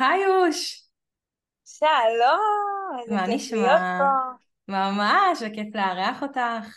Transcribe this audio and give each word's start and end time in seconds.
היי 0.00 0.26
אוש, 0.26 0.90
שלום, 1.64 3.00
איזה 3.02 3.14
מה 3.14 3.26
כיף 3.26 3.52
להיות? 3.52 3.80
פה. 3.98 4.32
ממש, 4.68 5.38
וכיף 5.40 5.74
לארח 5.74 6.22
אותך. 6.22 6.74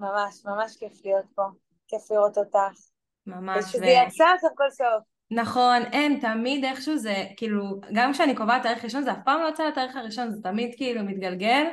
ממש, 0.00 0.42
ממש 0.44 0.76
כיף 0.76 0.92
להיות 1.04 1.24
פה. 1.34 1.42
כיף 1.88 2.10
לראות 2.10 2.38
אותך. 2.38 2.80
ממש, 3.26 3.64
ושזה 3.64 3.86
יצא 3.86 4.26
סוף 4.40 4.52
כל 4.56 4.70
סוף. 4.70 5.04
ונכון, 5.30 5.82
אין, 5.92 6.20
תמיד 6.20 6.64
איכשהו 6.64 6.98
זה, 6.98 7.24
כאילו, 7.36 7.80
גם 7.94 8.12
כשאני 8.12 8.36
קובעת 8.36 8.62
תאריך 8.62 8.84
ראשון, 8.84 9.02
זה 9.02 9.12
אף 9.12 9.18
פעם 9.24 9.40
לא 9.40 9.46
יוצא 9.46 9.64
לתאריך 9.64 9.96
הראשון, 9.96 10.30
זה 10.30 10.42
תמיד 10.42 10.74
כאילו 10.76 11.04
מתגלגל, 11.04 11.64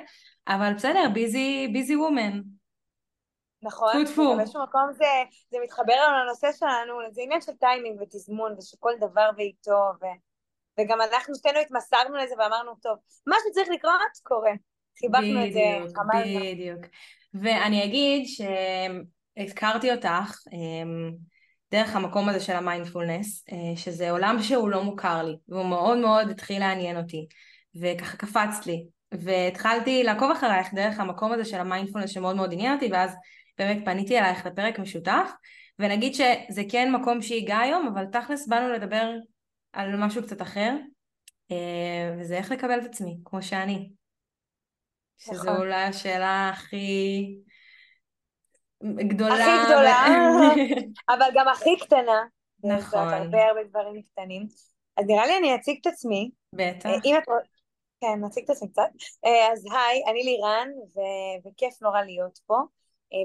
אבל 0.47 0.73
בסדר, 0.73 1.09
ביזי, 1.13 1.67
ביזי 1.73 1.95
וומן. 1.95 2.41
נכון? 3.61 3.93
באיזשהו 4.37 4.63
מקום 4.63 4.93
זה, 4.93 5.05
זה 5.49 5.57
מתחבר 5.63 5.93
לנו 6.07 6.25
לנושא 6.25 6.51
שלנו, 6.51 6.93
זה 7.11 7.21
עניין 7.21 7.41
של 7.41 7.51
טיימינג 7.51 8.01
ותזמון, 8.01 8.55
ושכל 8.57 8.91
דבר 8.99 9.29
בעיתו, 9.35 9.91
ו... 10.01 10.05
וגם 10.79 11.01
אנחנו 11.01 11.35
שתינו 11.35 11.59
התמסרנו 11.59 12.17
לזה 12.17 12.35
ואמרנו, 12.39 12.71
טוב, 12.81 12.97
מה 13.27 13.35
שצריך 13.49 13.69
לקרות, 13.69 13.93
קורה. 14.23 14.51
חיבקנו 14.99 15.45
את 15.45 15.53
זה, 15.53 15.93
חמלנו. 15.95 16.39
בדיוק. 16.39 16.85
ואני 17.33 17.83
אגיד 17.83 18.25
שהכרתי 18.27 19.91
אותך 19.91 20.37
אמ, 20.53 21.11
דרך 21.71 21.95
המקום 21.95 22.29
הזה 22.29 22.39
של 22.39 22.53
המיינדפולנס, 22.53 23.45
אה, 23.51 23.75
שזה 23.75 24.11
עולם 24.11 24.37
שהוא 24.41 24.69
לא 24.69 24.83
מוכר 24.83 25.23
לי, 25.23 25.35
והוא 25.47 25.65
מאוד 25.65 25.97
מאוד 25.97 26.29
התחיל 26.29 26.59
לעניין 26.59 26.97
אותי, 26.97 27.27
וככה 27.81 28.17
קפצת 28.17 28.65
לי, 28.65 28.85
והתחלתי 29.11 30.03
לעקוב 30.03 30.31
אחרייך 30.31 30.73
דרך 30.73 30.99
המקום 30.99 31.31
הזה 31.31 31.45
של 31.45 31.57
המיינדפולנס 31.57 32.09
שמאוד 32.09 32.35
מאוד 32.35 32.53
עניין 32.53 32.73
אותי, 32.73 32.89
ואז 32.91 33.15
באמת 33.57 33.85
פניתי 33.85 34.19
אלייך 34.19 34.45
לפרק 34.45 34.79
משותף, 34.79 35.31
ונגיד 35.79 36.13
שזה 36.13 36.61
כן 36.69 36.91
מקום 36.91 37.21
שהגע 37.21 37.57
היום, 37.57 37.87
אבל 37.87 38.05
תכלס 38.05 38.47
באנו 38.47 38.73
לדבר 38.73 39.11
על 39.73 40.05
משהו 40.05 40.23
קצת 40.23 40.41
אחר, 40.41 40.75
אה, 41.51 42.15
וזה 42.19 42.37
איך 42.37 42.51
לקבל 42.51 42.79
את 42.79 42.85
עצמי, 42.85 43.17
כמו 43.25 43.41
שאני. 43.41 43.89
שזו 45.17 45.33
נכון. 45.33 45.55
אולי 45.55 45.83
השאלה 45.83 46.49
הכי 46.53 47.35
גדולה. 48.83 49.33
הכי 49.33 49.65
גדולה, 49.65 50.05
אבל 51.15 51.25
גם 51.33 51.47
הכי 51.47 51.77
קטנה. 51.79 52.23
נכון. 52.63 53.13
הרבה 53.13 53.45
הרבה 53.45 53.63
דברים 53.63 54.01
קטנים. 54.01 54.47
אז 54.97 55.05
נראה 55.07 55.25
לי 55.25 55.37
אני 55.37 55.55
אציג 55.55 55.77
את 55.81 55.87
עצמי. 55.87 56.31
בטח. 56.53 56.89
אה, 56.89 56.95
אם 57.05 57.15
את 57.17 57.23
כן, 58.01 58.25
נציג 58.25 58.43
את 58.43 58.49
עצמי 58.49 58.69
קצת. 58.69 58.89
אה, 59.25 59.51
אז 59.51 59.65
היי, 59.65 60.03
אני 60.11 60.23
לירן, 60.23 60.67
ו- 60.95 61.49
וכיף 61.49 61.81
נורא 61.81 62.01
להיות 62.01 62.39
פה. 62.45 62.57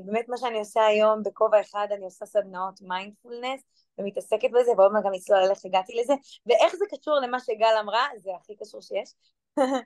באמת 0.04 0.24
מה 0.28 0.36
שאני 0.36 0.58
עושה 0.58 0.86
היום 0.86 1.22
בכובע 1.22 1.60
אחד, 1.60 1.86
אני 1.90 2.04
עושה 2.04 2.26
סדנאות 2.26 2.80
מיינדפולנס, 2.82 3.60
ומתעסקת 3.98 4.50
בזה, 4.50 4.70
ועוד 4.76 4.92
מעט 4.92 5.04
גם 5.04 5.12
נצלול 5.12 5.38
על 5.38 5.50
איך 5.50 5.64
הגעתי 5.64 5.92
לזה, 5.94 6.14
ואיך 6.46 6.76
זה 6.76 6.84
קשור 6.90 7.14
למה 7.14 7.40
שגל 7.40 7.76
אמרה, 7.80 8.06
זה 8.18 8.30
הכי 8.40 8.56
קשור 8.56 8.80
שיש. 8.80 9.14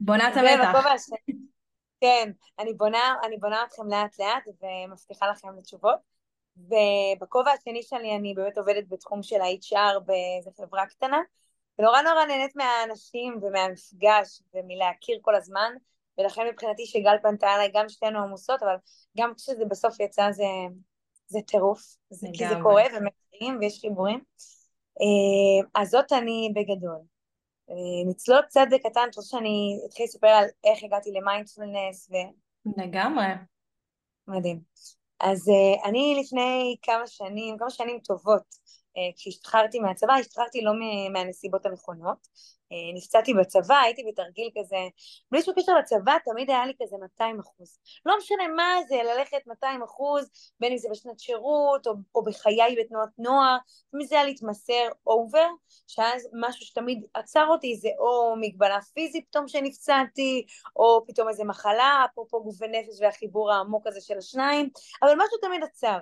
בונה 0.00 0.28
את 0.28 0.36
המתח. 0.36 1.06
כן, 2.00 2.30
אני 2.58 2.74
בונה, 2.74 3.14
אני 3.26 3.36
בונה 3.36 3.64
אתכם 3.64 3.88
לאט 3.88 4.18
לאט, 4.18 4.44
ומבטיחה 4.62 5.30
לכם 5.30 5.48
לתשובות. 5.58 6.12
ובכובע 6.56 7.50
השני 7.50 7.82
שלי 7.82 8.16
אני 8.16 8.34
באמת 8.34 8.58
עובדת 8.58 8.84
בתחום 8.88 9.22
של 9.22 9.40
ה-HR 9.40 9.98
באיזה 9.98 10.50
חברה 10.56 10.86
קטנה, 10.86 11.20
ונורא 11.78 12.02
נורא 12.02 12.24
נהנית 12.24 12.56
מהאנשים 12.56 13.38
ומהמפגש 13.42 14.42
ומלהכיר 14.54 15.18
כל 15.22 15.34
הזמן, 15.34 15.72
ולכן 16.18 16.42
מבחינתי 16.52 16.86
שגל 16.86 17.16
פנתה 17.22 17.54
אליי, 17.54 17.70
גם 17.74 17.88
שתינו 17.88 18.18
עמוסות, 18.18 18.62
אבל 18.62 18.74
גם 19.18 19.34
כשזה 19.34 19.64
בסוף 19.64 20.00
יצא 20.00 20.30
זה, 20.32 20.44
זה 21.26 21.38
טירוף, 21.46 21.96
זה, 22.10 22.28
כי 22.32 22.48
זה. 22.48 22.54
קורה 22.62 22.82
ומכירים 23.42 23.58
ויש 23.60 23.80
חיבורים. 23.80 24.20
אה, 25.00 25.80
אז 25.82 25.88
זאת 25.90 26.12
אני 26.12 26.52
בגדול. 26.54 27.00
אה, 27.70 28.10
נצלול 28.10 28.42
קצת 28.42 28.66
בקטן, 28.70 29.08
את 29.10 29.16
רוצה 29.16 29.28
שאני 29.30 29.80
אתחיל 29.86 30.04
לספר 30.04 30.26
על 30.26 30.44
איך 30.64 30.84
הגעתי 30.84 31.10
למיינדפולנס 31.12 32.10
ו... 32.10 32.14
לגמרי. 32.80 33.26
מדהים. 34.28 34.60
אז 35.20 35.48
uh, 35.48 35.88
אני 35.88 36.16
לפני 36.20 36.76
כמה 36.82 37.06
שנים, 37.06 37.58
כמה 37.58 37.70
שנים 37.70 37.98
טובות, 37.98 38.42
כשהשתחררתי 39.16 39.80
מהצבא, 39.80 40.12
השתחררתי 40.12 40.60
לא 40.60 40.72
מהנסיבות 41.12 41.66
הנכונות. 41.66 42.28
Uh, 42.72 42.96
נפצעתי 42.96 43.34
בצבא, 43.34 43.74
הייתי 43.74 44.02
בתרגיל 44.08 44.50
כזה, 44.58 44.76
בלי 45.30 45.42
שום 45.42 45.54
קשר 45.54 45.74
לצבא, 45.78 46.16
תמיד 46.24 46.50
היה 46.50 46.66
לי 46.66 46.72
כזה 46.82 46.96
200 47.00 47.40
אחוז. 47.40 47.78
לא 48.06 48.16
משנה 48.18 48.48
מה 48.56 48.74
זה, 48.88 48.96
ללכת 49.02 49.46
200 49.46 49.82
אחוז, 49.82 50.30
בין 50.60 50.72
אם 50.72 50.78
זה 50.78 50.88
בשנת 50.90 51.20
שירות, 51.20 51.86
או, 51.86 51.92
או 52.14 52.24
בחיי 52.24 52.76
בתנועת 52.80 53.08
נוער, 53.18 53.56
תמיד 53.92 54.08
זה 54.08 54.14
היה 54.14 54.24
להתמסר 54.24 54.88
אובר, 55.06 55.48
שאז 55.86 56.28
משהו 56.32 56.66
שתמיד 56.66 57.06
עצר 57.14 57.46
אותי 57.46 57.76
זה 57.76 57.88
או 57.98 58.34
מגבלה 58.40 58.80
פיזית 58.94 59.26
פתאום 59.28 59.48
שנפצעתי, 59.48 60.46
או 60.76 61.04
פתאום 61.06 61.28
איזה 61.28 61.44
מחלה, 61.44 62.04
אפרופו 62.12 62.42
גוף 62.42 62.56
ונפש 62.60 63.00
והחיבור 63.00 63.52
העמוק 63.52 63.86
הזה 63.86 64.00
של 64.00 64.18
השניים, 64.18 64.68
אבל 65.02 65.12
משהו 65.14 65.38
תמיד 65.38 65.62
עצר. 65.62 65.98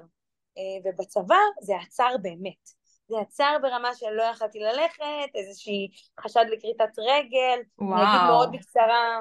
אה, 0.59 0.91
ובצבא 0.93 1.37
זה 1.61 1.73
עצר 1.77 2.15
באמת. 2.23 2.80
זה 3.11 3.21
עצר 3.21 3.57
ברמה 3.63 3.95
שלא 3.95 4.23
יכלתי 4.23 4.59
ללכת, 4.59 5.35
איזושהי 5.35 5.89
חשד 6.21 6.45
לכריתת 6.53 6.99
רגל, 6.99 7.59
אני 7.81 7.89
אגיד 7.89 8.21
וואו. 8.21 8.27
מאוד 8.27 8.53
בקצרה, 8.53 9.21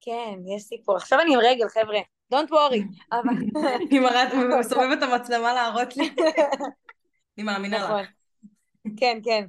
כן, 0.00 0.34
יש 0.56 0.62
סיפור. 0.62 0.96
עכשיו 0.96 1.20
אני 1.20 1.34
עם 1.34 1.40
רגל, 1.40 1.68
חבר'ה, 1.68 1.98
don't 2.34 2.50
worry, 2.50 2.82
אבל... 3.12 3.62
היא 3.90 4.00
מראה, 4.00 4.24
מסובבת 4.60 4.98
את 4.98 5.02
המצלמה 5.02 5.54
להראות 5.54 5.96
לי. 5.96 6.14
אני 7.38 7.44
מאמינה 7.44 7.78
נכון, 7.78 8.00
לך. 8.00 8.08
כן, 8.96 9.18
כן. 9.24 9.46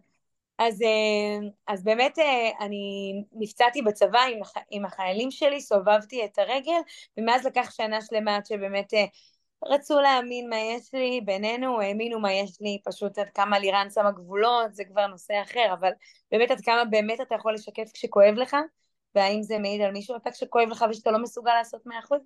אז, 0.59 0.81
אה, 0.81 1.47
אז 1.67 1.83
באמת 1.83 2.19
אה, 2.19 2.49
אני 2.59 3.13
נפצעתי 3.33 3.81
בצבא 3.81 4.21
עם, 4.21 4.39
עם 4.71 4.85
החיילים 4.85 5.31
שלי, 5.31 5.61
סובבתי 5.61 6.25
את 6.25 6.39
הרגל, 6.39 6.79
ומאז 7.17 7.45
לקח 7.45 7.71
שנה 7.71 8.01
שלמה 8.01 8.35
עד 8.35 8.45
שבאמת 8.45 8.93
אה, 8.93 9.05
רצו 9.65 9.99
להאמין 9.99 10.49
מה 10.49 10.57
יש 10.57 10.93
לי, 10.93 11.21
בינינו 11.25 11.81
האמינו 11.81 12.19
מה 12.19 12.33
יש 12.33 12.57
לי, 12.61 12.81
פשוט 12.85 13.17
עד 13.17 13.29
כמה 13.29 13.59
לירן 13.59 13.87
שמה 13.89 14.11
גבולות, 14.11 14.75
זה 14.75 14.83
כבר 14.85 15.07
נושא 15.07 15.33
אחר, 15.41 15.73
אבל 15.73 15.91
באמת 16.31 16.51
עד 16.51 16.61
כמה 16.61 16.85
באמת 16.85 17.21
אתה 17.21 17.35
יכול 17.35 17.53
לשקף 17.53 17.91
כשכואב 17.93 18.33
לך, 18.35 18.55
והאם 19.15 19.43
זה 19.43 19.57
מעיד 19.57 19.81
על 19.81 19.91
מישהו 19.91 20.15
אתה 20.15 20.31
כשכואב 20.31 20.69
לך 20.69 20.85
ושאתה 20.89 21.11
לא 21.11 21.19
מסוגל 21.19 21.53
לעשות 21.53 21.81
מאה 21.85 21.99
אחוז, 21.99 22.21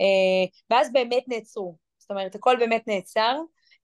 אה, 0.00 0.60
ואז 0.70 0.92
באמת 0.92 1.24
נעצרו, 1.28 1.76
זאת 1.98 2.10
אומרת 2.10 2.34
הכל 2.34 2.56
באמת 2.58 2.88
נעצר, 2.88 3.36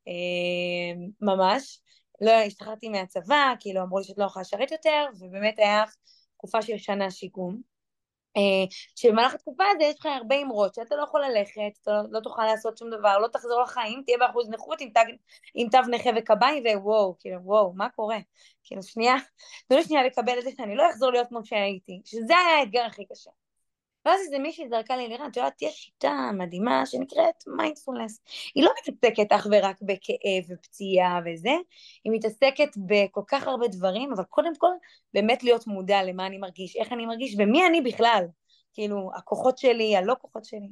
אה, 0.09 1.07
ממש. 1.21 1.81
לא 2.21 2.31
השתחררתי 2.31 2.89
מהצבא, 2.89 3.55
כאילו 3.61 3.83
אמרו 3.83 3.99
לי 3.99 4.05
שאת 4.05 4.19
לא 4.19 4.25
יכולה 4.25 4.41
לשרת 4.41 4.73
יותר, 4.73 5.07
ובאמת 5.21 5.59
היה 5.59 5.85
תקופה 6.37 6.63
של 6.63 6.79
שנה 6.79 7.11
שיקום. 7.11 7.74
אה, 8.37 8.77
שבמהלך 8.97 9.35
התקופה 9.35 9.65
הזו 9.71 9.83
יש 9.83 9.99
לך 9.99 10.07
הרבה 10.07 10.37
אמרות, 10.43 10.75
שאתה 10.75 10.97
לא 10.97 11.03
יכול 11.03 11.25
ללכת, 11.25 11.79
אתה 11.83 11.91
לא, 11.91 12.03
לא 12.11 12.21
תוכל 12.21 12.45
לעשות 12.45 12.79
שום 12.79 12.91
דבר, 12.91 13.19
לא 13.19 13.29
תחזור 13.29 13.63
לחיים, 13.63 14.03
תהיה 14.05 14.19
באחוז 14.19 14.49
נכות 14.51 14.81
עם, 14.81 14.89
תג, 14.89 15.05
עם 15.55 15.69
תו 15.69 15.79
נכה 15.91 16.11
וקביים, 16.17 16.65
ווואו, 16.77 17.17
כאילו, 17.19 17.41
וואו, 17.43 17.73
מה 17.73 17.89
קורה? 17.89 18.19
כאילו, 18.65 18.83
שנייה, 18.83 19.15
תנו 19.69 19.77
לי 19.77 19.85
שנייה 19.85 20.03
לקבל 20.03 20.39
את 20.39 20.45
זה 20.45 20.51
שאני 20.57 20.77
לא 20.77 20.91
אחזור 20.91 21.11
להיות 21.11 21.29
כמו 21.29 21.45
שהייתי, 21.45 22.01
שזה 22.05 22.35
היה 22.37 22.59
האתגר 22.59 22.83
הכי 22.83 23.05
קשה. 23.07 23.31
ואז 24.05 24.21
איזה 24.21 24.39
מישהי 24.39 24.69
זרקה 24.69 24.97
לי, 24.97 25.09
לירן, 25.09 25.31
את 25.31 25.37
יודעת, 25.37 25.63
יש 25.63 25.75
שיטה 25.75 26.31
מדהימה 26.35 26.87
שנקראת 26.87 27.35
מיינדפולנס. 27.47 28.21
היא 28.55 28.65
לא 28.65 28.71
מתעסקת 28.81 29.33
אך 29.33 29.47
ורק 29.51 29.83
בכאב 29.83 30.45
ופציעה 30.49 31.21
וזה, 31.27 31.55
היא 32.05 32.13
מתעסקת 32.13 32.69
בכל 32.87 33.23
כך 33.27 33.47
הרבה 33.47 33.69
דברים, 33.69 34.13
אבל 34.13 34.25
קודם 34.25 34.53
כל, 34.59 34.73
באמת 35.15 35.43
להיות 35.43 35.67
מודע 35.67 36.03
למה 36.03 36.27
אני 36.27 36.39
מרגיש, 36.39 36.77
איך 36.77 36.93
אני 36.93 37.07
מרגיש, 37.07 37.35
ומי 37.39 37.67
אני 37.67 37.81
בכלל. 37.81 38.25
כאילו, 38.75 39.11
הכוחות 39.15 39.59
שלי, 39.59 39.97
הלא 39.97 40.15
כוחות 40.21 40.45
שלי. 40.45 40.69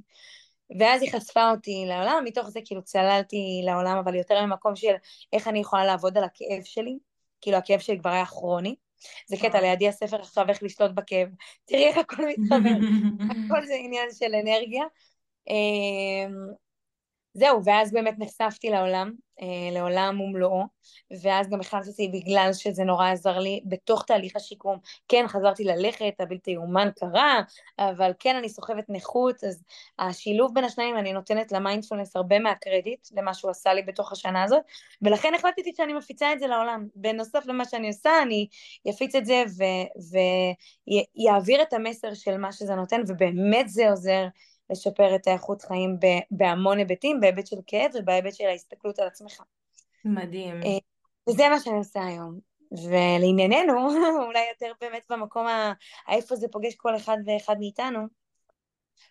ואז 0.79 1.03
היא 1.03 1.13
חשפה 1.13 1.51
אותי 1.51 1.85
לעולם, 1.89 2.23
מתוך 2.25 2.49
זה 2.49 2.61
כאילו 2.65 2.83
צללתי 2.83 3.63
לעולם, 3.65 3.99
אבל 3.99 4.15
יותר 4.15 4.47
ממקום 4.47 4.77
של 4.77 4.95
איך 5.33 5.49
אני 5.49 5.59
יכולה 5.59 5.85
לעבוד 5.85 6.19
על 6.19 6.25
הכאב 6.25 6.63
שלי, 6.65 6.99
כאילו 7.41 7.57
הכאב 7.57 7.79
שלי 7.81 7.99
כבר 7.99 8.11
היה 8.11 8.27
כרוני. 8.27 8.75
זה 9.27 9.37
קטע. 9.37 9.61
לידי 9.61 9.89
הספר 9.89 10.21
עכשיו 10.21 10.49
איך 10.49 10.63
לשלוט 10.63 10.91
בכאב. 10.91 11.29
תראי 11.65 11.87
איך 11.87 11.99
הכל 11.99 12.23
מתחבר. 12.27 12.71
הכל 13.31 13.67
זה 13.67 13.75
עניין 13.75 14.09
של 14.13 14.35
אנרגיה. 14.35 14.85
אמ, 15.49 16.33
זהו, 17.35 17.65
ואז 17.65 17.93
באמת 17.93 18.15
נחשפתי 18.19 18.71
לעולם, 18.71 19.13
לעולם 19.73 20.21
ומלואו, 20.21 20.63
ואז 21.23 21.51
גם 21.51 21.61
החלטתי 21.61 22.09
בגלל 22.09 22.51
שזה 22.53 22.85
נורא 22.85 23.09
עזר 23.09 23.39
לי 23.39 23.61
בתוך 23.65 24.05
תהליך 24.07 24.37
השיקום. 24.37 24.79
כן, 25.09 25.25
חזרתי 25.29 25.65
ללכת, 25.65 26.15
הבלתי 26.19 26.51
יאומן 26.51 26.89
קרה, 26.97 27.41
אבל 27.79 28.13
כן, 28.19 28.37
אני 28.37 28.49
סוחבת 28.49 28.85
נכות, 28.89 29.45
אז 29.45 29.65
השילוב 29.99 30.55
בין 30.55 30.65
השניים, 30.65 30.97
אני 30.97 31.13
נותנת 31.13 31.53
למיינדפולנס 31.53 32.17
הרבה 32.17 32.39
מהקרדיט 32.39 33.09
למה 33.17 33.35
שהוא 33.35 33.51
עשה 33.51 33.75
לי 33.75 33.83
בתוך 33.83 34.13
השנה 34.13 34.43
הזאת, 34.43 34.63
ולכן 35.03 35.35
החלטתי 35.35 35.73
שאני 35.77 35.93
מפיצה 35.93 36.33
את 36.33 36.41
זה 36.41 36.47
לעולם. 36.47 36.87
בנוסף 36.95 37.47
למה 37.47 37.65
שאני 37.65 37.89
עושה, 37.89 38.11
אני 38.23 38.47
אפיץ 38.91 39.15
את 39.15 39.25
זה 39.25 39.45
ויעביר 41.17 41.63
את 41.63 41.73
המסר 41.73 42.15
של 42.15 42.37
מה 42.37 42.53
שזה 42.53 42.75
נותן, 42.75 43.01
ובאמת 43.09 43.69
זה 43.69 43.91
עוזר. 43.91 44.27
לשפר 44.73 45.15
את 45.15 45.27
האיכות 45.27 45.63
חיים 45.63 45.97
בהמון 46.31 46.79
היבטים, 46.79 47.21
בהיבט 47.21 47.47
של 47.47 47.57
כאב 47.67 47.91
ובהיבט 47.95 48.35
של 48.35 48.45
ההסתכלות 48.47 48.99
על 48.99 49.07
עצמך. 49.07 49.43
מדהים. 50.05 50.63
אה, 50.63 50.79
וזה 51.29 51.49
מה 51.49 51.61
שאני 51.61 51.77
עושה 51.77 52.05
היום. 52.05 52.39
ולענייננו, 52.73 53.89
אולי 54.27 54.49
יותר 54.49 54.73
באמת 54.81 55.07
במקום 55.11 55.47
ה... 55.47 55.73
איפה 56.09 56.37
זה 56.37 56.47
פוגש 56.49 56.75
כל 56.75 56.97
אחד 56.97 57.17
ואחד 57.27 57.57
מאיתנו, 57.59 58.07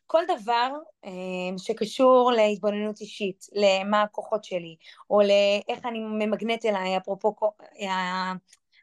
כל 0.08 0.22
דבר 0.26 0.72
אה, 1.06 1.12
שקשור 1.58 2.32
להתבוננות 2.32 3.02
אישית, 3.02 3.46
למה 3.54 4.02
הכוחות 4.02 4.44
שלי, 4.44 4.76
או 5.10 5.22
לאיך 5.22 5.86
אני 5.86 6.00
ממגנט 6.00 6.66
אליי, 6.66 6.98
אפרופו 6.98 7.36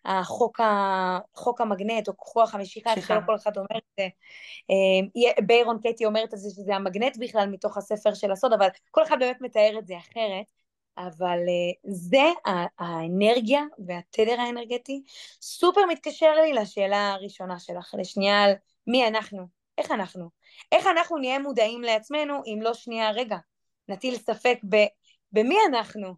החוק, 0.08 0.60
ה, 0.60 1.18
חוק 1.34 1.60
המגנט, 1.60 2.08
או 2.08 2.12
כוח 2.16 2.54
המשיכה, 2.54 2.94
איך 2.94 3.06
שלא 3.06 3.20
כל 3.26 3.34
אחד 3.34 3.56
אומר 3.56 3.78
את 3.78 3.82
זה. 3.98 4.08
אה, 4.70 5.44
ביירון 5.46 5.78
קטי 5.82 6.04
אומרת 6.04 6.34
את 6.34 6.38
זה 6.38 6.50
שזה 6.50 6.76
המגנט 6.76 7.16
בכלל 7.20 7.48
מתוך 7.48 7.76
הספר 7.76 8.14
של 8.14 8.32
הסוד, 8.32 8.52
אבל 8.52 8.68
כל 8.90 9.02
אחד 9.02 9.16
באמת 9.20 9.40
מתאר 9.40 9.78
את 9.78 9.86
זה 9.86 9.94
אחרת. 9.98 10.44
אבל 10.98 11.38
אה, 11.38 11.92
זה 11.92 12.24
האנרגיה 12.78 13.62
והתדר 13.86 14.40
האנרגטי 14.40 15.02
סופר 15.40 15.80
מתקשר 15.88 16.34
לי 16.34 16.52
לשאלה 16.52 17.12
הראשונה 17.12 17.58
שלך, 17.58 17.94
לשנייה 17.98 18.42
על 18.42 18.52
מי 18.86 19.08
אנחנו, 19.08 19.46
איך 19.78 19.90
אנחנו, 19.90 20.28
איך 20.72 20.86
אנחנו 20.86 21.18
נהיה 21.18 21.38
מודעים 21.38 21.82
לעצמנו 21.82 22.34
אם 22.46 22.58
לא 22.62 22.74
שנייה? 22.74 23.10
רגע, 23.10 23.36
נטיל 23.88 24.16
ספק 24.16 24.58
ב, 24.68 24.76
במי 25.32 25.56
אנחנו, 25.68 26.14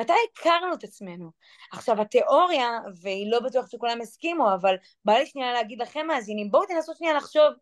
מתי 0.00 0.12
הכרנו 0.32 0.74
את 0.74 0.84
עצמנו? 0.84 1.30
עכשיו 1.72 2.00
התיאוריה, 2.00 2.78
והיא 3.02 3.30
לא 3.30 3.40
בטוח 3.40 3.70
שכולם 3.70 4.00
הסכימו, 4.00 4.54
אבל 4.54 4.74
בא 5.04 5.12
לי 5.12 5.26
שנייה 5.26 5.52
להגיד 5.52 5.82
לכם 5.82 6.06
מאזינים, 6.06 6.50
בואו 6.50 6.66
תנסו 6.66 6.92
שנייה 6.94 7.14
לחשוב 7.14 7.52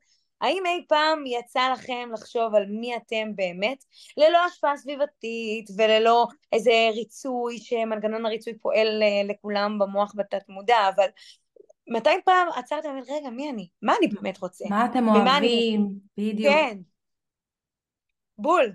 האם 0.40 0.62
אי 0.66 0.84
פעם 0.88 1.26
יצא 1.26 1.70
לכם 1.72 2.08
לחשוב 2.12 2.54
על 2.54 2.66
מי 2.66 2.96
אתם 2.96 3.36
באמת, 3.36 3.84
ללא 4.16 4.38
השפעה 4.44 4.76
סביבתית 4.76 5.70
וללא 5.76 6.26
איזה 6.52 6.72
ריצוי, 6.94 7.58
שמנגנון 7.58 8.26
הריצוי 8.26 8.58
פועל 8.58 9.02
אה, 9.02 9.22
לכולם 9.28 9.78
במוח 9.78 10.12
בתת 10.16 10.48
מודע, 10.48 10.88
אבל 10.94 11.06
מתי 11.88 12.10
פעם 12.24 12.48
עצרתם 12.56 12.88
ואומרים, 12.88 13.04
רגע, 13.16 13.30
מי 13.30 13.50
אני? 13.50 13.68
מה 13.82 13.94
אני 13.98 14.08
באמת 14.08 14.38
רוצה? 14.38 14.64
מה 14.70 14.86
אתם 14.86 15.08
אוהבים? 15.08 15.28
אני... 15.36 15.78
בדיוק. 16.18 16.52
כן. 16.52 16.78
בול. 18.38 18.72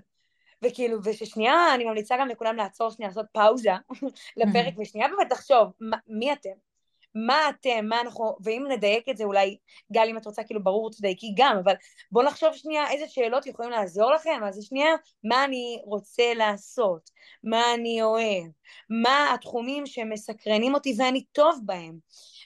וכאילו, 0.64 0.98
וששנייה, 1.04 1.74
אני 1.74 1.84
ממליצה 1.84 2.16
גם 2.20 2.28
לכולם 2.28 2.56
לעצור 2.56 2.90
שנייה, 2.90 3.08
לעשות 3.08 3.26
פאוזה 3.32 3.70
לפרק, 4.36 4.74
ושנייה 4.78 5.08
באמת 5.08 5.32
לחשוב, 5.32 5.72
מי 6.06 6.32
אתם? 6.32 6.50
מה 7.14 7.48
אתם, 7.48 7.86
מה 7.88 8.00
אנחנו, 8.00 8.36
ואם 8.44 8.66
נדייק 8.70 9.08
את 9.08 9.16
זה 9.16 9.24
אולי, 9.24 9.56
גל 9.92 10.06
אם 10.08 10.18
את 10.18 10.26
רוצה 10.26 10.44
כאילו 10.44 10.64
ברור 10.64 10.90
תדייקי 10.90 11.34
גם, 11.36 11.56
אבל 11.64 11.74
בואו 12.12 12.26
נחשוב 12.26 12.52
שנייה 12.54 12.90
איזה 12.90 13.08
שאלות 13.08 13.46
יכולים 13.46 13.70
לעזור 13.70 14.12
לכם, 14.12 14.40
אז 14.48 14.64
שנייה, 14.64 14.94
מה 15.24 15.44
אני 15.44 15.78
רוצה 15.84 16.34
לעשות, 16.34 17.10
מה 17.44 17.74
אני 17.74 18.02
אוהב, 18.02 18.46
מה 18.90 19.34
התחומים 19.34 19.86
שמסקרנים 19.86 20.74
אותי 20.74 20.94
ואני 20.98 21.24
טוב 21.32 21.60
בהם. 21.64 21.98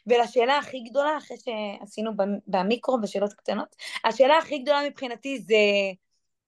ולשאלה 0.06 0.58
הכי 0.58 0.80
גדולה, 0.80 1.18
אחרי 1.18 1.36
שעשינו 1.36 2.10
במיקרו 2.46 3.00
בשאלות 3.00 3.32
קטנות, 3.32 3.76
השאלה 4.04 4.38
הכי 4.38 4.58
גדולה 4.58 4.80
מבחינתי 4.88 5.38
זה 5.38 5.56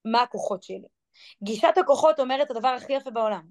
מה 0.05 0.23
הכוחות 0.23 0.63
שלי. 0.63 1.00
גישת 1.43 1.79
הכוחות 1.79 2.21
אומרת 2.21 2.47
את 2.47 2.51
הדבר 2.51 2.69
הכי 2.69 2.93
יפה 2.93 3.11
בעולם, 3.11 3.43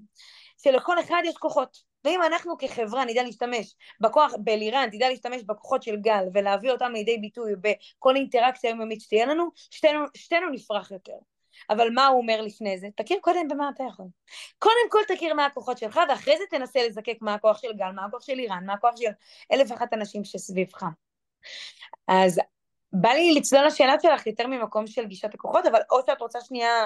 שלכל 0.63 0.99
אחד 0.99 1.21
יש 1.25 1.37
כוחות. 1.37 1.89
ואם 2.03 2.23
אנחנו 2.23 2.57
כחברה 2.57 3.05
נדע 3.05 3.23
להשתמש 3.23 3.75
בכוח, 4.01 4.33
בלירן, 4.43 4.89
תדע 4.91 5.09
להשתמש 5.09 5.43
בכוחות 5.43 5.83
של 5.83 5.95
גל 5.95 6.23
ולהביא 6.33 6.71
אותם 6.71 6.91
לידי 6.91 7.17
ביטוי 7.17 7.53
בכל 7.61 8.15
אינטראקציה 8.15 8.69
יומיומית 8.69 9.01
שתהיה 9.01 9.25
לנו, 9.25 9.49
שתינו, 9.55 9.99
שתינו 10.17 10.49
נפרח 10.49 10.91
יותר. 10.91 11.13
אבל 11.69 11.89
מה 11.93 12.07
הוא 12.07 12.21
אומר 12.21 12.41
לפני 12.41 12.77
זה? 12.77 12.87
תכיר 12.95 13.17
קודם 13.21 13.47
במה 13.47 13.69
אתה 13.75 13.83
יכול. 13.83 14.05
קודם 14.59 14.89
כל 14.89 15.15
תכיר 15.15 15.33
מה 15.33 15.45
הכוחות 15.45 15.77
שלך, 15.77 15.99
ואחרי 16.09 16.37
זה 16.37 16.43
תנסה 16.49 16.87
לזקק 16.87 17.17
מה 17.21 17.33
הכוח 17.33 17.57
של 17.61 17.73
גל, 17.73 17.91
מה 17.95 18.05
הכוח 18.05 18.21
של 18.21 18.33
לירן, 18.33 18.63
מה 18.65 18.73
הכוח 18.73 18.95
של 18.97 19.09
אלף 19.51 19.71
ואחת 19.71 19.93
אנשים 19.93 20.23
שסביבך. 20.23 20.83
אז 22.07 22.39
בא 22.93 23.09
לי 23.09 23.33
לצלול 23.33 23.65
לשאלה 23.65 23.99
שלך 23.99 24.27
יותר 24.27 24.47
ממקום 24.47 24.87
של 24.87 25.05
גישת 25.05 25.33
הכוחות, 25.33 25.65
אבל 25.65 25.79
או 25.91 25.99
שאת 26.05 26.21
רוצה 26.21 26.39
שנייה 26.41 26.85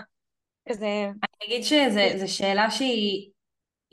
כזה... 0.69 0.86
אני 0.86 1.48
אגיד 1.48 1.63
שזו 1.63 2.33
שאלה 2.38 2.71
שהיא 2.71 3.30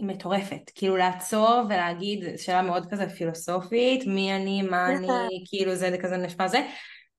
מטורפת, 0.00 0.70
כאילו 0.75 0.96
לעצור 0.96 1.62
ולהגיד, 1.69 2.37
זו 2.37 2.44
שאלה 2.44 2.62
מאוד 2.62 2.90
כזה 2.90 3.08
פילוסופית, 3.08 4.06
מי 4.06 4.37
אני, 4.37 4.62
מה 4.62 4.88
אני, 4.88 5.44
כאילו 5.49 5.75
זה 5.75 5.96
כזה 6.02 6.17
נשמע 6.17 6.49
זה, 6.49 6.67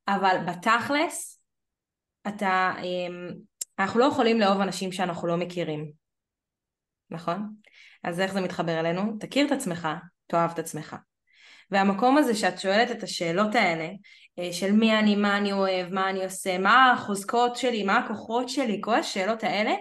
אבל 0.07 0.38
בתכלס, 0.48 1.42
אתה, 2.27 2.74
אמ, 2.83 3.30
אנחנו 3.80 4.00
לא 4.00 4.06
יכולים 4.06 4.39
לאהוב 4.39 4.62
אנשים 4.62 4.92
שאנחנו 4.92 5.27
לא 5.27 5.38
מכירים, 5.38 5.92
נכון? 7.09 7.54
אז 8.04 8.19
איך 8.19 8.33
זה 8.33 8.42
מתחבר 8.42 8.80
אלינו? 8.80 9.01
תכיר 9.19 9.47
את 9.47 9.51
עצמך, 9.51 9.88
תאהב 10.27 10.51
את 10.51 10.59
עצמך. 10.59 10.95
והמקום 11.71 12.18
הזה 12.18 12.35
שאת 12.35 12.59
שואלת 12.59 12.91
את 12.91 13.03
השאלות 13.03 13.56
האלה, 13.56 13.89
אה, 14.39 14.53
של 14.53 14.71
מי 14.71 15.00
אני, 15.00 15.15
מה 15.15 15.38
אני 15.38 15.53
אוהב, 15.53 15.94
מה 15.94 16.09
אני 16.09 16.23
עושה, 16.23 16.57
מה 16.57 16.91
החוזקות 16.91 17.56
שלי, 17.56 17.83
מה 17.83 17.97
הכוחות 17.97 18.50
שלי, 18.50 18.77
כל 18.83 18.95
השאלות 18.95 19.44
האלה, 19.44 19.73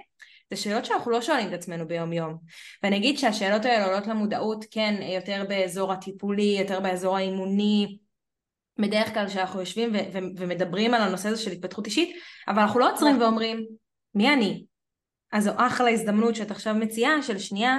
זה 0.50 0.56
שאלות 0.56 0.84
שאנחנו 0.84 1.10
לא 1.10 1.22
שואלים 1.22 1.48
את 1.48 1.52
עצמנו 1.52 1.88
ביום 1.88 2.12
יום. 2.12 2.36
ואני 2.82 2.96
אגיד 2.96 3.18
שהשאלות 3.18 3.64
האלה 3.64 3.84
עולות 3.86 4.06
למודעות, 4.06 4.64
כן, 4.70 4.94
יותר 5.02 5.44
באזור 5.48 5.92
הטיפולי, 5.92 6.56
יותר 6.60 6.80
באזור 6.80 7.16
האימוני, 7.16 7.98
בדרך 8.78 9.14
כלל 9.14 9.28
כשאנחנו 9.28 9.60
יושבים 9.60 9.90
ו- 9.94 10.12
ו- 10.12 10.36
ומדברים 10.36 10.94
על 10.94 11.02
הנושא 11.02 11.28
הזה 11.28 11.42
של 11.42 11.50
התפתחות 11.50 11.86
אישית, 11.86 12.16
אבל 12.48 12.58
אנחנו 12.58 12.80
לא 12.80 12.92
עוצרים 12.92 13.20
ואומרים, 13.20 13.66
מי 14.14 14.32
אני? 14.32 14.64
אז 15.32 15.44
זו 15.44 15.50
אחלה 15.56 15.90
הזדמנות 15.90 16.34
שאת 16.34 16.50
עכשיו 16.50 16.74
מציעה 16.74 17.22
של 17.22 17.38
שנייה, 17.38 17.78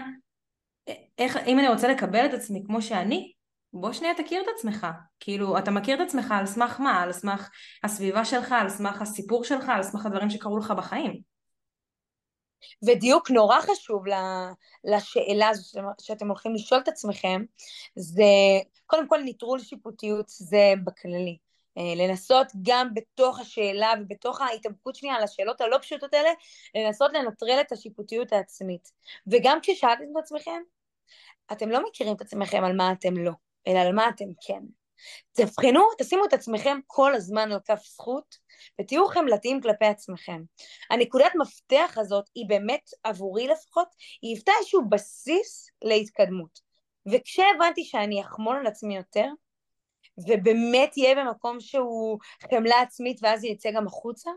איך, 1.18 1.38
אם 1.48 1.60
אני 1.60 1.68
רוצה 1.68 1.88
לקבל 1.88 2.26
את 2.26 2.34
עצמי 2.34 2.64
כמו 2.66 2.82
שאני, 2.82 3.32
בוא 3.74 3.92
שנייה 3.92 4.14
תכיר 4.14 4.42
את 4.42 4.48
עצמך. 4.56 4.88
כאילו, 5.20 5.58
אתה 5.58 5.72
מכיר 5.72 5.96
את 5.96 6.08
עצמך 6.08 6.32
על 6.32 6.46
סמך 6.46 6.80
מה? 6.80 7.02
על 7.02 7.12
סמך 7.12 7.50
הסביבה 7.84 8.26
שלך, 8.26 8.52
על 8.52 8.70
סמך 8.70 9.02
הסיפור 9.02 9.44
שלך, 9.44 9.70
על 9.70 9.84
סמך 9.84 10.06
הדברים 10.06 10.30
שקרו 10.30 10.58
לך 10.58 10.72
בחיים. 10.72 11.22
ודיוק 12.88 13.32
נורא 13.32 13.62
חשוב 13.62 14.04
לשאלה 14.84 15.52
שאתם 16.02 16.28
הולכים 16.28 16.56
לשאול 16.56 16.82
את 16.82 16.88
עצמכם, 16.88 17.44
זה 17.96 18.24
קודם 18.86 19.08
כל 19.08 19.20
נטרול 19.26 19.60
שיפוטיות 19.60 20.26
זה 20.30 20.74
בכללי. 20.84 21.38
אה, 21.78 21.94
לנסות 21.96 22.48
גם 22.62 22.94
בתוך 22.94 23.40
השאלה 23.40 23.94
ובתוך 24.02 24.42
ההתאבקות 24.42 24.96
שנייה 24.96 25.16
על 25.16 25.24
השאלות 25.24 25.62
הלא 25.62 25.78
פשוטות 25.78 26.14
האלה, 26.14 26.30
לנסות 26.76 27.12
לנטרל 27.14 27.62
את 27.62 27.72
השיפוטיות 27.72 28.34
העצמית. 28.34 28.92
וגם 29.28 29.58
כששאלתם 29.62 30.04
את 30.04 30.24
עצמכם, 30.24 30.62
אתם 31.52 31.70
לא 31.70 31.84
מכירים 31.90 32.16
את 32.16 32.22
עצמכם 32.22 32.64
על 32.64 32.76
מה 32.76 32.92
אתם 32.92 33.18
לא, 33.18 33.32
אלא 33.68 33.80
על 33.80 33.96
מה 33.96 34.10
אתם 34.10 34.26
כן. 34.48 34.64
תבחנו, 35.32 35.82
תשימו 35.98 36.26
את 36.26 36.34
עצמכם 36.34 36.80
כל 36.88 37.16
הזמן 37.16 37.52
על 37.52 37.60
כף 37.66 37.82
זכות, 37.86 38.36
ותהיו 38.82 39.08
חמלתיים 39.08 39.62
כלפי 39.62 39.86
עצמכם. 39.86 40.42
הנקודת 40.90 41.32
מפתח 41.36 41.98
הזאת 41.98 42.26
היא 42.36 42.46
באמת, 42.50 42.90
עבורי 43.04 43.48
לפחות, 43.48 43.88
היא 44.22 44.36
היוותה 44.36 44.52
איזשהו 44.60 44.90
בסיס 44.90 45.70
להתקדמות. 45.84 46.60
וכשהבנתי 47.12 47.84
שאני 47.84 48.22
אחמול 48.22 48.58
על 48.58 48.68
עצמי 48.68 48.98
יותר, 48.98 49.28
ובאמת 50.28 50.98
יהיה 50.98 51.16
במקום 51.16 51.60
שהוא 51.60 52.20
חמלה 52.50 52.82
עצמית 52.82 53.20
ואז 53.22 53.44
יצא 53.44 53.72
גם 53.72 53.88
החוצה, 53.88 54.32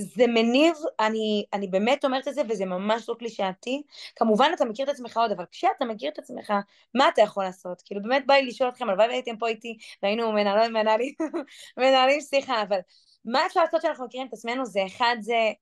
זה 0.00 0.26
מניב, 0.26 0.74
אני, 1.00 1.44
אני 1.52 1.66
באמת 1.68 2.04
אומרת 2.04 2.28
את 2.28 2.34
זה 2.34 2.42
וזה 2.48 2.64
ממש 2.64 3.08
לא 3.08 3.14
קלישאתי, 3.18 3.82
כמובן 4.16 4.50
אתה 4.54 4.64
מכיר 4.64 4.84
את 4.84 4.90
עצמך 4.90 5.16
עוד, 5.16 5.32
אבל 5.32 5.44
כשאתה 5.50 5.84
מכיר 5.84 6.10
את 6.10 6.18
עצמך, 6.18 6.52
מה 6.94 7.08
אתה 7.08 7.22
יכול 7.22 7.44
לעשות? 7.44 7.82
כאילו 7.84 8.02
באמת 8.02 8.26
בא 8.26 8.34
לי 8.34 8.46
לשאול 8.46 8.68
אתכם, 8.68 8.88
הלוואי 8.88 9.06
והייתם 9.08 9.36
פה 9.36 9.48
איתי 9.48 9.76
והיינו 10.02 10.32
מנהלים, 10.32 10.72
מנהלים, 10.72 11.14
מנהלים 11.78 12.20
שיחה, 12.20 12.62
אבל 12.62 12.78
מה 13.24 13.46
אפשר 13.46 13.60
לעשות 13.60 13.82
שאנחנו 13.82 14.04
מכירים 14.04 14.26
את 14.26 14.32
עצמנו 14.32 14.66
זה 14.66 14.80
אחד 14.86 15.16
זה 15.20 15.52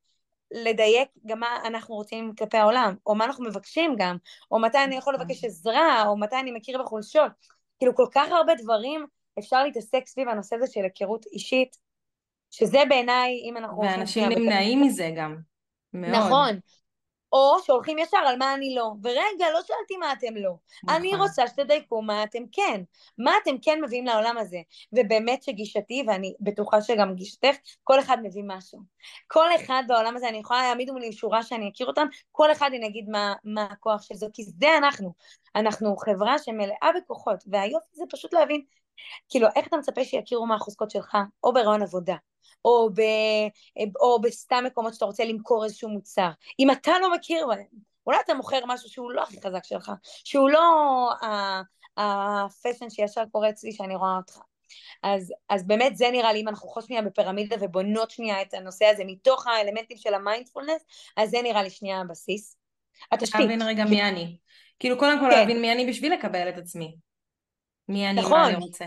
לדייק 0.50 1.08
גם 1.26 1.40
מה 1.40 1.56
אנחנו 1.64 1.94
רוצים 1.94 2.34
כלפי 2.38 2.56
העולם, 2.56 2.94
או 3.06 3.14
מה 3.14 3.24
אנחנו 3.24 3.44
מבקשים 3.44 3.94
גם, 3.98 4.16
או 4.50 4.58
מתי 4.60 4.84
אני 4.84 4.96
יכול 4.96 5.14
לבקש 5.14 5.44
עזרה, 5.44 6.04
או 6.06 6.16
מתי 6.18 6.36
אני 6.36 6.50
מכיר 6.52 6.82
בחולשות. 6.82 7.32
כאילו 7.78 7.94
כל 7.94 8.06
כך 8.12 8.28
הרבה 8.32 8.54
דברים 8.54 9.06
אפשר 9.38 9.62
להתעסק 9.62 10.06
סביב 10.06 10.28
הנושא 10.28 10.56
הזה 10.56 10.66
של 10.66 10.80
היכרות 10.82 11.26
אישית, 11.26 11.76
שזה 12.50 12.78
בעיניי, 12.88 13.40
אם 13.50 13.56
אנחנו... 13.56 13.78
ואנשים 13.82 14.28
נמנעים 14.28 14.82
מזה 14.82 15.10
גם. 15.16 15.36
מאוד. 15.92 16.14
נכון. 16.14 16.58
או 17.32 17.56
שהולכים 17.64 17.98
ישר 17.98 18.16
על 18.16 18.36
מה 18.36 18.54
אני 18.54 18.74
לא. 18.74 18.92
ורגע, 19.02 19.50
לא 19.52 19.60
שאלתי 19.62 19.96
מה 20.00 20.12
אתם 20.12 20.36
לא. 20.36 20.52
נכון. 20.84 20.96
אני 20.96 21.16
רוצה 21.16 21.46
שתדייקו 21.46 22.02
מה 22.02 22.22
אתם 22.22 22.42
כן. 22.52 22.80
מה 23.18 23.32
אתם 23.42 23.58
כן 23.62 23.80
מביאים 23.84 24.06
לעולם 24.06 24.38
הזה. 24.38 24.58
ובאמת 24.92 25.42
שגישתי, 25.42 26.04
ואני 26.06 26.34
בטוחה 26.40 26.82
שגם 26.82 27.14
גישתך, 27.14 27.56
כל 27.84 28.00
אחד 28.00 28.18
מביא 28.22 28.42
משהו. 28.46 28.80
כל 29.26 29.46
אחד 29.56 29.82
בעולם 29.88 30.16
הזה, 30.16 30.28
אני 30.28 30.38
יכולה 30.38 30.62
להעמיד 30.62 30.90
מולי 30.90 31.12
שורה 31.12 31.42
שאני 31.42 31.70
אכיר 31.74 31.86
אותם, 31.86 32.06
כל 32.32 32.52
אחד 32.52 32.70
אני 32.76 32.86
אגיד 32.86 33.08
מה, 33.08 33.34
מה 33.44 33.62
הכוח 33.70 34.02
של 34.02 34.14
זה, 34.14 34.26
כי 34.32 34.42
זה 34.44 34.76
אנחנו. 34.78 35.12
אנחנו 35.56 35.96
חברה 35.96 36.38
שמלאה 36.38 36.90
בכוחות, 36.96 37.44
והיופי 37.46 37.96
זה 37.96 38.04
פשוט 38.10 38.34
להבין 38.34 38.62
כאילו, 39.28 39.48
איך 39.56 39.66
אתה 39.66 39.76
מצפה 39.76 40.04
שיכירו 40.04 40.46
מה 40.46 40.54
החוזקות 40.54 40.90
שלך, 40.90 41.16
או 41.44 41.52
ברעיון 41.52 41.82
עבודה, 41.82 42.16
או, 42.64 42.90
ב, 42.94 43.00
או 44.00 44.20
בסתם 44.20 44.64
מקומות 44.66 44.94
שאתה 44.94 45.04
רוצה 45.04 45.24
למכור 45.24 45.64
איזשהו 45.64 45.88
מוצר. 45.88 46.28
אם 46.60 46.70
אתה 46.70 46.92
לא 47.02 47.14
מכיר 47.14 47.46
בהם, 47.46 47.66
אולי 48.06 48.18
אתה 48.24 48.34
מוכר 48.34 48.60
משהו 48.66 48.88
שהוא 48.88 49.12
לא 49.12 49.22
הכי 49.22 49.42
חזק 49.42 49.64
שלך, 49.64 49.92
שהוא 50.24 50.50
לא 50.50 51.10
הפשן 51.96 52.90
שישר 52.90 53.22
קורץ 53.32 53.64
לי 53.64 53.72
שאני 53.72 53.96
רואה 53.96 54.16
אותך. 54.16 54.38
אז, 55.02 55.32
אז 55.48 55.66
באמת 55.66 55.96
זה 55.96 56.10
נראה 56.12 56.32
לי, 56.32 56.40
אם 56.40 56.48
אנחנו 56.48 56.68
חושבים 56.68 56.86
שנייה 56.86 57.02
בפירמידה 57.02 57.56
ובונות 57.60 58.10
שנייה 58.10 58.42
את 58.42 58.54
הנושא 58.54 58.84
הזה 58.84 59.02
מתוך 59.06 59.46
האלמנטים 59.46 59.96
של 59.96 60.14
המיינדפולנס, 60.14 60.84
אז 61.16 61.30
זה 61.30 61.42
נראה 61.42 61.62
לי 61.62 61.70
שנייה 61.70 62.00
הבסיס. 62.00 62.56
התשתית. 63.12 63.40
להבין 63.40 63.62
רגע 63.62 63.84
מי 63.84 64.02
אני. 64.02 64.36
כאילו 64.78 64.98
קודם 64.98 65.18
כל 65.20 65.30
כן. 65.30 65.38
להבין 65.38 65.60
מי 65.60 65.72
אני 65.72 65.86
בשביל 65.86 66.12
לקבל 66.12 66.48
את 66.48 66.58
עצמי. 66.58 66.96
מי 67.88 68.10
אני, 68.10 68.20
נכון. 68.20 68.40
מה 68.40 68.48
אני 68.48 68.56
רוצה. 68.56 68.84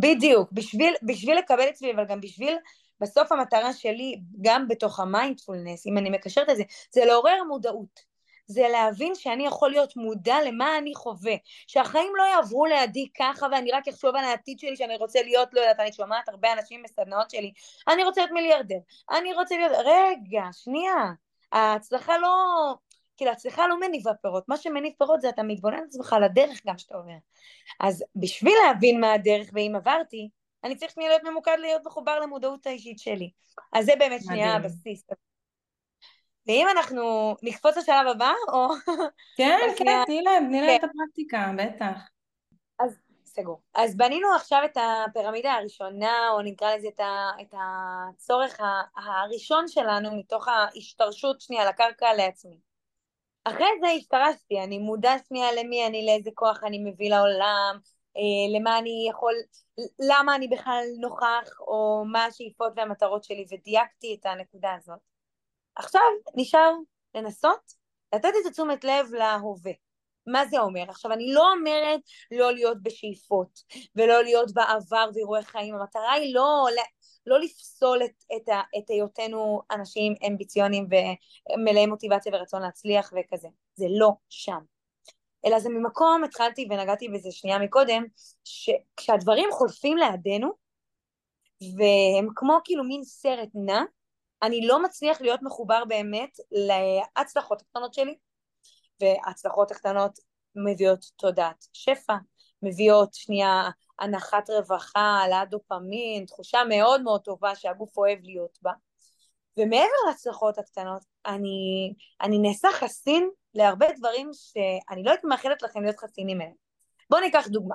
בדיוק, 0.00 0.52
בשביל, 0.52 0.94
בשביל 1.02 1.38
לקבל 1.38 1.62
את 1.62 1.68
עצמי, 1.68 1.92
אבל 1.92 2.04
גם 2.04 2.20
בשביל, 2.20 2.56
בסוף 3.00 3.32
המטרה 3.32 3.72
שלי, 3.72 4.20
גם 4.42 4.68
בתוך 4.68 5.00
המיינדפולנס, 5.00 5.86
אם 5.86 5.98
אני 5.98 6.10
מקשרת 6.10 6.50
את 6.50 6.56
זה, 6.56 6.62
זה 6.92 7.04
לעורר 7.04 7.42
מודעות. 7.48 8.10
זה 8.46 8.68
להבין 8.68 9.14
שאני 9.14 9.46
יכול 9.46 9.70
להיות 9.70 9.96
מודע 9.96 10.36
למה 10.46 10.78
אני 10.78 10.94
חווה, 10.94 11.34
שהחיים 11.66 12.12
לא 12.16 12.22
יעברו 12.22 12.66
לידי 12.66 13.08
ככה 13.18 13.46
ואני 13.52 13.70
רק 13.72 13.88
אחשוב 13.88 14.16
על 14.16 14.24
העתיד 14.24 14.58
שלי 14.58 14.76
שאני 14.76 14.96
רוצה 14.96 15.22
להיות, 15.22 15.48
לא 15.52 15.60
יודעת, 15.60 15.80
אני 15.80 15.92
שומעת 15.92 16.28
הרבה 16.28 16.52
אנשים 16.52 16.82
בסדנאות 16.82 17.30
שלי, 17.30 17.52
אני 17.88 18.04
רוצה 18.04 18.20
להיות 18.20 18.32
מיליארדר, 18.32 18.78
אני 19.10 19.34
רוצה 19.34 19.56
להיות, 19.56 19.72
רגע, 19.72 20.42
שנייה, 20.52 21.12
ההצלחה 21.52 22.18
לא, 22.18 22.74
כאילו 23.20 23.30
ההצלחה 23.30 23.66
לא 23.66 23.80
מניבה 23.80 24.14
פירות, 24.14 24.48
מה 24.48 24.56
שמניב 24.56 24.92
פירות 24.98 25.20
זה 25.20 25.28
אתה 25.28 25.42
מתבונן 25.42 25.76
על 25.76 25.84
עצמך 25.84 26.12
על 26.12 26.24
הדרך 26.24 26.60
גם 26.66 26.78
שאתה 26.78 26.96
עובר. 26.96 27.16
אז 27.80 28.04
בשביל 28.16 28.54
להבין 28.66 29.00
מה 29.00 29.12
הדרך 29.12 29.50
ואם 29.52 29.72
עברתי, 29.76 30.28
אני 30.64 30.76
צריך 30.76 30.92
שנייה 30.92 31.10
להיות 31.10 31.22
ממוקד 31.24 31.56
להיות 31.60 31.82
מחובר 31.86 32.20
למודעות 32.20 32.66
האישית 32.66 32.98
שלי. 32.98 33.30
אז 33.72 33.86
זה 33.86 33.92
באמת 33.98 34.20
שנייה 34.24 34.54
הבסיס. 34.54 35.06
ואם 36.46 36.66
אנחנו 36.70 37.36
נקפוץ 37.42 37.76
לשלב 37.76 38.06
הבא, 38.10 38.32
או... 38.52 38.68
כן, 39.36 39.58
כן, 39.78 40.02
תני 40.06 40.22
להם, 40.22 40.46
תני 40.46 40.60
להם 40.60 40.76
את 40.76 40.84
הפרקטיקה, 40.84 41.52
בטח. 41.56 42.08
אז 42.78 42.98
סגור. 43.24 43.60
אז 43.74 43.96
בנינו 43.96 44.28
עכשיו 44.36 44.62
את 44.64 44.76
הפירמידה 44.76 45.52
הראשונה, 45.52 46.30
או 46.32 46.42
נקרא 46.42 46.74
לזה 46.76 46.88
את, 46.88 47.00
ה, 47.00 47.30
את 47.40 47.54
הצורך 47.58 48.60
הראשון 48.96 49.68
שלנו 49.68 50.16
מתוך 50.16 50.48
ההשתרשות 50.48 51.40
שנייה 51.40 51.64
לקרקע 51.64 52.14
לעצמי. 52.14 52.69
אחרי 53.44 53.68
זה 53.80 53.86
השתרשתי, 53.88 54.60
אני 54.64 54.78
מודע 54.78 55.14
שנייה 55.28 55.52
למי 55.52 55.86
אני, 55.86 56.06
לאיזה 56.06 56.30
כוח 56.34 56.64
אני 56.64 56.78
מביא 56.78 57.10
לעולם, 57.10 57.78
אה, 58.16 58.58
למה 58.58 58.78
אני 58.78 59.06
יכול, 59.10 59.34
למה 59.98 60.34
אני 60.34 60.48
בכלל 60.48 60.84
נוכח, 61.00 61.60
או 61.60 62.04
מה 62.12 62.24
השאיפות 62.24 62.72
והמטרות 62.76 63.24
שלי, 63.24 63.46
ודייקתי 63.50 64.16
את 64.20 64.26
הנקודה 64.26 64.74
הזאת. 64.74 64.98
עכשיו 65.76 66.02
נשאר 66.36 66.72
לנסות 67.14 67.72
לתת 68.14 68.28
את 68.46 68.52
תשומת 68.52 68.84
לב 68.84 69.06
להווה. 69.12 69.72
מה 70.26 70.46
זה 70.46 70.60
אומר? 70.60 70.82
עכשיו, 70.88 71.12
אני 71.12 71.32
לא 71.32 71.52
אומרת 71.52 72.00
לא 72.30 72.52
להיות 72.52 72.82
בשאיפות 72.82 73.60
ולא 73.96 74.22
להיות 74.22 74.54
בעבר 74.54 75.10
ואירועי 75.14 75.44
חיים, 75.44 75.74
המטרה 75.74 76.12
היא 76.12 76.34
לא, 76.34 76.66
לא 77.26 77.40
לפסול 77.40 78.04
את, 78.04 78.24
את, 78.36 78.48
את 78.78 78.90
היותנו 78.90 79.60
אנשים 79.70 80.14
אמביציונים 80.26 80.86
ומלאי 80.90 81.86
מוטיבציה 81.86 82.32
ורצון 82.34 82.62
להצליח 82.62 83.12
וכזה, 83.12 83.48
זה 83.74 83.86
לא 83.90 84.10
שם. 84.28 84.60
אלא 85.46 85.60
זה 85.60 85.68
ממקום, 85.68 86.24
התחלתי 86.24 86.68
ונגעתי 86.70 87.08
בזה 87.08 87.28
שנייה 87.32 87.58
מקודם, 87.58 88.04
שכשהדברים 88.44 89.48
חולפים 89.52 89.96
לידינו, 89.96 90.50
והם 91.78 92.28
כמו 92.34 92.58
כאילו 92.64 92.84
מין 92.84 93.04
סרט 93.04 93.48
נע, 93.54 93.82
אני 94.42 94.66
לא 94.66 94.82
מצליח 94.82 95.20
להיות 95.20 95.40
מחובר 95.42 95.82
באמת 95.88 96.36
להצלחות 96.50 97.60
הקטנות 97.60 97.94
שלי, 97.94 98.14
והצלחות 99.00 99.70
הקטנות 99.70 100.18
מביאות 100.54 101.04
תודעת 101.16 101.66
שפע, 101.72 102.14
מביאות 102.62 103.14
שנייה 103.14 103.70
הנחת 103.98 104.50
רווחה, 104.50 105.00
העלאת 105.00 105.50
דופמין, 105.50 106.24
תחושה 106.24 106.58
מאוד 106.68 107.02
מאוד 107.02 107.20
טובה 107.20 107.54
שהגוף 107.54 107.98
אוהב 107.98 108.18
להיות 108.22 108.58
בה. 108.62 108.72
ומעבר 109.56 110.08
להצלחות 110.08 110.58
הקטנות, 110.58 111.02
אני, 111.26 111.92
אני 112.20 112.38
נעשה 112.38 112.68
חסין 112.72 113.30
להרבה 113.54 113.86
דברים 113.98 114.30
שאני 114.32 115.02
לא 115.04 115.10
הייתי 115.10 115.26
מאחלת 115.26 115.62
לכם 115.62 115.82
להיות 115.82 116.00
חסינים 116.00 116.38
מהם. 116.38 116.54
בואו 117.10 117.20
ניקח 117.20 117.46
דוגמה. 117.48 117.74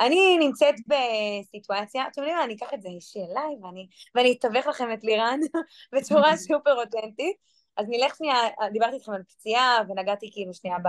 אני 0.00 0.38
נמצאת 0.38 0.74
בסיטואציה, 0.86 2.06
אתם 2.08 2.20
יודעים 2.20 2.36
מה, 2.36 2.44
אני 2.44 2.54
אקח 2.56 2.74
את 2.74 2.82
זה 2.82 2.88
אישי 2.88 3.18
אליי 3.18 3.56
ואני, 3.62 3.86
ואני 4.14 4.36
אתווך 4.38 4.66
לכם 4.66 4.92
את 4.92 5.04
לירן 5.04 5.40
בצורה 5.94 6.36
סופר 6.46 6.74
אותנטית. 6.74 7.36
אז 7.76 7.86
נלך 7.88 8.16
שנייה, 8.16 8.34
דיברתי 8.72 8.94
איתכם 8.94 9.12
על 9.12 9.22
פציעה 9.22 9.78
ונגעתי 9.88 10.30
כאילו 10.32 10.54
שנייה 10.54 10.78
ב, 10.78 10.88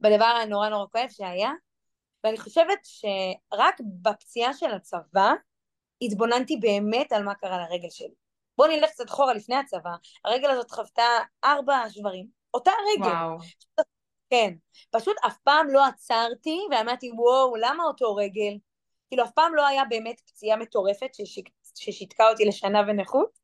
בדבר 0.00 0.24
הנורא 0.24 0.68
נורא 0.68 0.86
כואב 0.92 1.08
שהיה, 1.10 1.50
ואני 2.24 2.38
חושבת 2.38 2.78
שרק 2.82 3.80
בפציעה 4.02 4.54
של 4.54 4.74
הצבא 4.74 5.32
התבוננתי 6.02 6.56
באמת 6.56 7.12
על 7.12 7.22
מה 7.22 7.34
קרה 7.34 7.58
לרגל 7.58 7.90
שלי. 7.90 8.14
בואו 8.58 8.70
נלך 8.70 8.90
קצת 8.90 9.08
אחורה 9.08 9.34
לפני 9.34 9.56
הצבא, 9.56 9.90
הרגל 10.24 10.50
הזאת 10.50 10.70
חוותה 10.70 11.08
ארבע 11.44 11.90
שברים, 11.90 12.26
אותה 12.54 12.70
רגל. 12.92 13.08
וואו. 13.08 13.38
כן, 14.30 14.54
פשוט 14.90 15.16
אף 15.26 15.36
פעם 15.38 15.68
לא 15.68 15.86
עצרתי 15.86 16.58
ואמרתי 16.70 17.10
וואו 17.10 17.56
למה 17.56 17.84
אותו 17.84 18.14
רגל? 18.14 18.52
כאילו 19.08 19.24
אף 19.24 19.30
פעם 19.30 19.54
לא 19.54 19.66
היה 19.66 19.82
באמת 19.84 20.20
פציעה 20.20 20.56
מטורפת 20.56 21.14
ששיק, 21.14 21.48
ששיתקה 21.78 22.30
אותי 22.30 22.44
לשנה 22.44 22.82
ונכות 22.88 23.38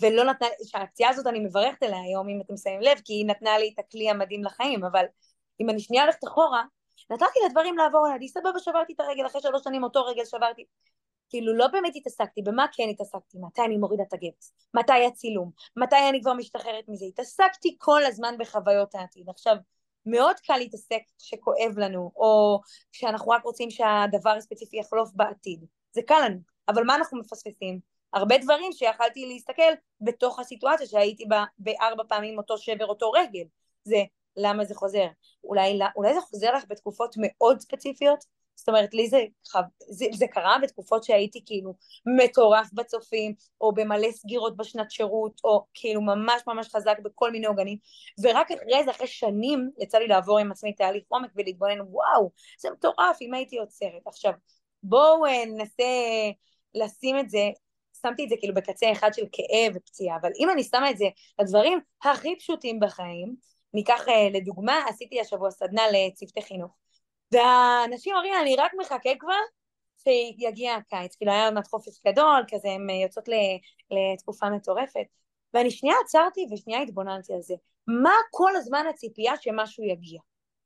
ולא 0.00 0.24
נתנה, 0.24 0.48
שהפציעה 0.66 1.10
הזאת 1.10 1.26
אני 1.26 1.38
מברכת 1.40 1.82
עליה 1.82 2.00
היום 2.00 2.28
אם 2.28 2.40
אתם 2.44 2.56
שמים 2.56 2.80
לב 2.80 3.00
כי 3.04 3.12
היא 3.12 3.26
נתנה 3.26 3.58
לי 3.58 3.70
את 3.74 3.78
הכלי 3.78 4.10
המדהים 4.10 4.44
לחיים 4.44 4.84
אבל 4.84 5.04
אם 5.60 5.70
אני 5.70 5.80
שנייה 5.80 6.02
הולכת 6.02 6.24
אחורה 6.24 6.62
נתתי 7.10 7.38
לדברים 7.46 7.76
לעבור 7.76 8.06
עליי, 8.06 8.28
סבבה 8.28 8.58
שברתי 8.58 8.92
את 8.92 9.00
הרגל 9.00 9.26
אחרי 9.26 9.40
שלוש 9.40 9.62
שנים 9.64 9.84
אותו 9.84 10.04
רגל 10.04 10.24
שברתי 10.24 10.64
כאילו 11.32 11.56
לא 11.56 11.66
באמת 11.66 11.92
התעסקתי, 11.96 12.42
במה 12.42 12.66
כן 12.72 12.88
התעסקתי? 12.90 13.38
מתי 13.38 13.62
אני 13.62 13.76
מורידה 13.76 14.02
את 14.02 14.12
הגבס? 14.12 14.52
מתי 14.74 15.06
הצילום? 15.06 15.50
מתי 15.76 16.08
אני 16.08 16.20
כבר 16.20 16.32
משתחררת 16.32 16.84
מזה? 16.88 17.04
התעסקתי 17.04 17.76
כל 17.78 18.04
הזמן 18.04 18.34
בחוויות 18.38 18.94
העתיד. 18.94 19.28
עכשיו, 19.28 19.56
מאוד 20.06 20.36
קל 20.46 20.56
להתעסק 20.56 21.00
כשכואב 21.18 21.78
לנו, 21.78 22.12
או 22.16 22.60
כשאנחנו 22.92 23.30
רק 23.30 23.44
רוצים 23.44 23.70
שהדבר 23.70 24.30
הספציפי 24.30 24.76
יחלוף 24.76 25.10
בעתיד. 25.14 25.64
זה 25.92 26.00
קל 26.06 26.20
לנו, 26.24 26.38
אבל 26.68 26.84
מה 26.84 26.94
אנחנו 26.94 27.18
מפספסים? 27.20 27.80
הרבה 28.12 28.38
דברים 28.38 28.72
שיכלתי 28.72 29.26
להסתכל 29.26 29.72
בתוך 30.00 30.38
הסיטואציה 30.38 30.86
שהייתי 30.86 31.24
בה 31.26 31.44
בארבע 31.58 32.02
פעמים 32.08 32.38
אותו 32.38 32.58
שבר, 32.58 32.86
אותו 32.86 33.10
רגל. 33.10 33.44
זה 33.84 34.02
למה 34.36 34.64
זה 34.64 34.74
חוזר. 34.74 35.06
אולי, 35.44 35.78
אולי 35.96 36.14
זה 36.14 36.20
חוזר 36.20 36.54
לך 36.54 36.64
בתקופות 36.68 37.14
מאוד 37.18 37.60
ספציפיות? 37.60 38.24
זאת 38.54 38.68
אומרת, 38.68 38.94
לי 38.94 39.08
זה, 39.08 39.24
זה, 39.88 40.06
זה 40.12 40.26
קרה 40.26 40.56
בתקופות 40.62 41.04
שהייתי 41.04 41.42
כאילו 41.46 41.74
מטורף 42.18 42.72
בצופים, 42.72 43.34
או 43.60 43.74
במלא 43.74 44.10
סגירות 44.12 44.56
בשנת 44.56 44.90
שירות, 44.90 45.40
או 45.44 45.64
כאילו 45.74 46.00
ממש 46.00 46.42
ממש 46.46 46.68
חזק 46.68 46.96
בכל 47.04 47.30
מיני 47.30 47.46
עוגנים, 47.46 47.78
ורק 48.22 48.50
אחרי 48.50 48.84
זה, 48.84 48.90
אחרי 48.90 49.06
שנים, 49.06 49.70
יצא 49.78 49.98
לי 49.98 50.06
לעבור 50.08 50.38
עם 50.38 50.52
עצמי 50.52 50.72
תהליך 50.72 51.04
עומק 51.08 51.30
ולהתבונן, 51.36 51.80
וואו, 51.80 52.30
זה 52.58 52.70
מטורף, 52.70 53.16
אם 53.20 53.34
הייתי 53.34 53.58
עוצרת. 53.58 54.06
עכשיו, 54.06 54.32
בואו 54.82 55.26
אה, 55.26 55.44
ננסה 55.46 55.84
לשים 56.74 57.18
את 57.18 57.30
זה 57.30 57.50
שמתי 58.02 58.24
את 58.24 58.28
זה 58.28 58.34
כאילו 58.38 58.54
בקצה 58.54 58.92
אחד 58.92 59.10
של 59.14 59.24
כאב 59.32 59.72
ופציעה, 59.76 60.16
אבל 60.20 60.30
אם 60.38 60.50
אני 60.50 60.64
שמה 60.64 60.90
את 60.90 60.98
זה 60.98 61.06
לדברים 61.40 61.78
הכי 62.04 62.36
פשוטים 62.38 62.80
בחיים, 62.80 63.36
ניקח 63.74 64.08
אה, 64.08 64.28
לדוגמה, 64.32 64.84
עשיתי 64.88 65.20
השבוע 65.20 65.50
סדנה 65.50 65.82
לצוותי 65.92 66.42
חינוך. 66.42 66.70
והאנשים 67.32 68.14
אומרים, 68.14 68.34
אני 68.42 68.56
רק 68.56 68.72
מחכה 68.80 69.10
כבר 69.18 69.40
שיגיע 69.98 70.74
הקיץ, 70.74 71.16
כאילו 71.16 71.32
היה 71.32 71.48
עוד 71.48 71.66
חופש 71.66 72.00
גדול, 72.06 72.44
כזה 72.48 72.68
הן 72.68 72.90
יוצאות 72.90 73.28
לתקופה 73.90 74.50
מטורפת. 74.50 75.06
ואני 75.54 75.70
שנייה 75.70 75.96
עצרתי 76.04 76.46
ושנייה 76.52 76.80
התבוננתי 76.80 77.32
על 77.32 77.42
זה. 77.42 77.54
מה 77.86 78.14
כל 78.30 78.56
הזמן 78.56 78.84
הציפייה 78.90 79.32
שמשהו 79.40 79.84
יגיע? 79.84 80.20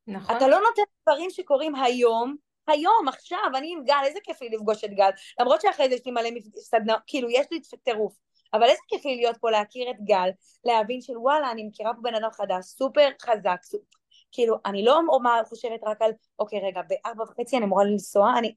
נכון. 0.07 0.35
אתה 0.35 0.47
לא 0.47 0.59
נותן 0.59 0.81
דברים 1.03 1.29
שקורים 1.29 1.75
היום, 1.75 2.35
היום, 2.67 3.07
עכשיו, 3.07 3.51
אני 3.55 3.73
עם 3.73 3.83
גל, 3.83 4.01
איזה 4.05 4.19
כיף 4.23 4.41
לי 4.41 4.49
לפגוש 4.49 4.83
את 4.83 4.89
גל. 4.89 5.09
למרות 5.39 5.61
שאחרי 5.61 5.89
זה 5.89 5.95
יש 5.95 6.01
לי 6.05 6.11
מלא 6.11 6.29
סדנאות, 6.57 6.99
כאילו, 7.07 7.29
יש 7.29 7.45
לי 7.51 7.59
טירוף. 7.83 8.17
אבל 8.53 8.63
איזה 8.63 8.81
כיף 8.87 9.05
לי 9.05 9.15
להיות 9.15 9.37
פה, 9.37 9.51
להכיר 9.51 9.91
את 9.91 9.95
גל, 10.03 10.29
להבין 10.65 11.01
של 11.01 11.17
וואלה, 11.17 11.51
אני 11.51 11.63
מכירה 11.63 11.93
פה 11.93 12.01
בן 12.01 12.15
אדם 12.15 12.31
חדש, 12.31 12.65
סופר 12.65 13.09
חזק, 13.21 13.57
סופר... 13.63 13.83
כאילו, 14.31 14.55
אני 14.65 14.85
לא 14.85 14.99
אומר, 15.09 15.41
חושבת 15.49 15.79
רק 15.83 16.01
על, 16.01 16.11
אוקיי, 16.39 16.59
רגע, 16.59 16.81
בארבע 16.87 17.23
וחצי 17.23 17.57
אני 17.57 17.65
אמורה 17.65 17.83
לנסוע, 17.83 18.33
אני... 18.37 18.55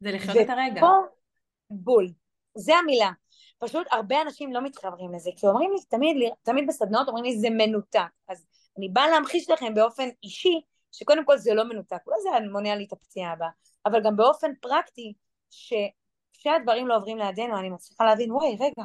זה 0.00 0.10
לחיות 0.12 0.36
את 0.36 0.50
הרגע. 0.50 0.78
ופה, 0.78 0.92
בול. 1.70 2.08
זה 2.54 2.76
המילה. 2.76 3.10
פשוט 3.58 3.86
הרבה 3.90 4.22
אנשים 4.22 4.52
לא 4.52 4.60
מתחברים 4.62 5.14
לזה, 5.14 5.30
כי 5.36 5.46
אומרים 5.46 5.72
לי, 5.72 5.78
תמיד, 5.88 6.16
תמיד 6.42 6.66
בסדנאות 6.68 7.08
אומרים 7.08 7.24
לי, 7.24 7.38
זה 7.38 7.50
מנותק. 7.50 8.00
אז 8.28 8.46
אני 8.78 8.88
באה 8.88 9.08
להמחיש 9.08 9.50
לכם 9.50 9.74
באופן 9.74 10.08
אישי, 10.22 10.60
שקודם 10.92 11.24
כל 11.24 11.38
זה 11.38 11.54
לא 11.54 11.64
מנותק, 11.64 12.00
לא 12.06 12.16
זה 12.22 12.28
מונע 12.52 12.76
לי 12.76 12.84
את 12.84 12.92
הפציעה 12.92 13.32
הבאה, 13.32 13.48
אבל 13.86 14.02
גם 14.04 14.16
באופן 14.16 14.50
פרקטי, 14.60 15.12
שכשהדברים 15.50 16.88
לא 16.88 16.96
עוברים 16.96 17.18
לידינו, 17.18 17.58
אני 17.58 17.70
מצליחה 17.70 18.04
להבין, 18.04 18.32
וואי, 18.32 18.56
רגע, 18.60 18.82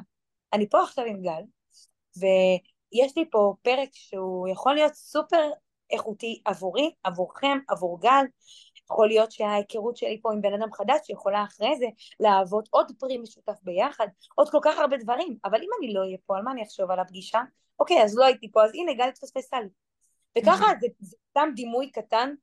אני 0.54 0.70
פה 0.70 0.84
עכשיו 0.84 1.06
עם 1.06 1.22
גל, 1.22 1.42
ויש 2.18 3.18
לי 3.18 3.30
פה 3.32 3.54
פרק 3.62 3.90
שהוא 3.92 4.48
יכול 4.48 4.74
להיות 4.74 4.94
סופר 4.94 5.50
איכותי 5.92 6.42
עבורי, 6.46 6.94
עבורכם, 7.04 7.58
עבור 7.68 8.02
גל. 8.02 8.26
יכול 8.84 9.08
להיות 9.08 9.32
שההיכרות 9.32 9.98
שלי 9.98 10.20
פה 10.22 10.34
עם 10.34 10.42
בן 10.42 10.54
אדם 10.54 10.74
חדש 10.74 11.00
שיכולה 11.04 11.44
אחרי 11.44 11.76
זה 11.78 11.86
להוות 12.20 12.68
עוד 12.72 12.92
פרי 13.00 13.18
משותף 13.18 13.58
ביחד, 13.64 14.08
עוד 14.36 14.50
כל 14.50 14.60
כך 14.64 14.78
הרבה 14.78 14.98
דברים, 14.98 15.38
אבל 15.46 15.62
אם 15.62 15.70
אני 15.80 15.94
לא 15.94 16.02
אהיה 16.02 16.18
פה, 16.26 16.38
על 16.38 16.44
מה 16.44 16.52
אני 16.52 16.64
אחשוב 16.64 16.92
על 16.92 17.00
הפגישה? 17.00 17.42
אוקיי, 17.80 18.04
אז 18.04 18.18
לא 18.18 18.26
הייתי 18.26 18.52
פה, 18.52 18.64
אז 18.64 18.72
הנה, 18.74 18.94
גל 18.94 19.08
התפספסה 19.08 19.60
לי. 19.60 19.68
וככה. 20.38 20.66
זה, 20.82 20.88
זה 21.00 21.18
סתם 21.30 21.50
דימוי 21.56 21.92
קטן 21.92 22.34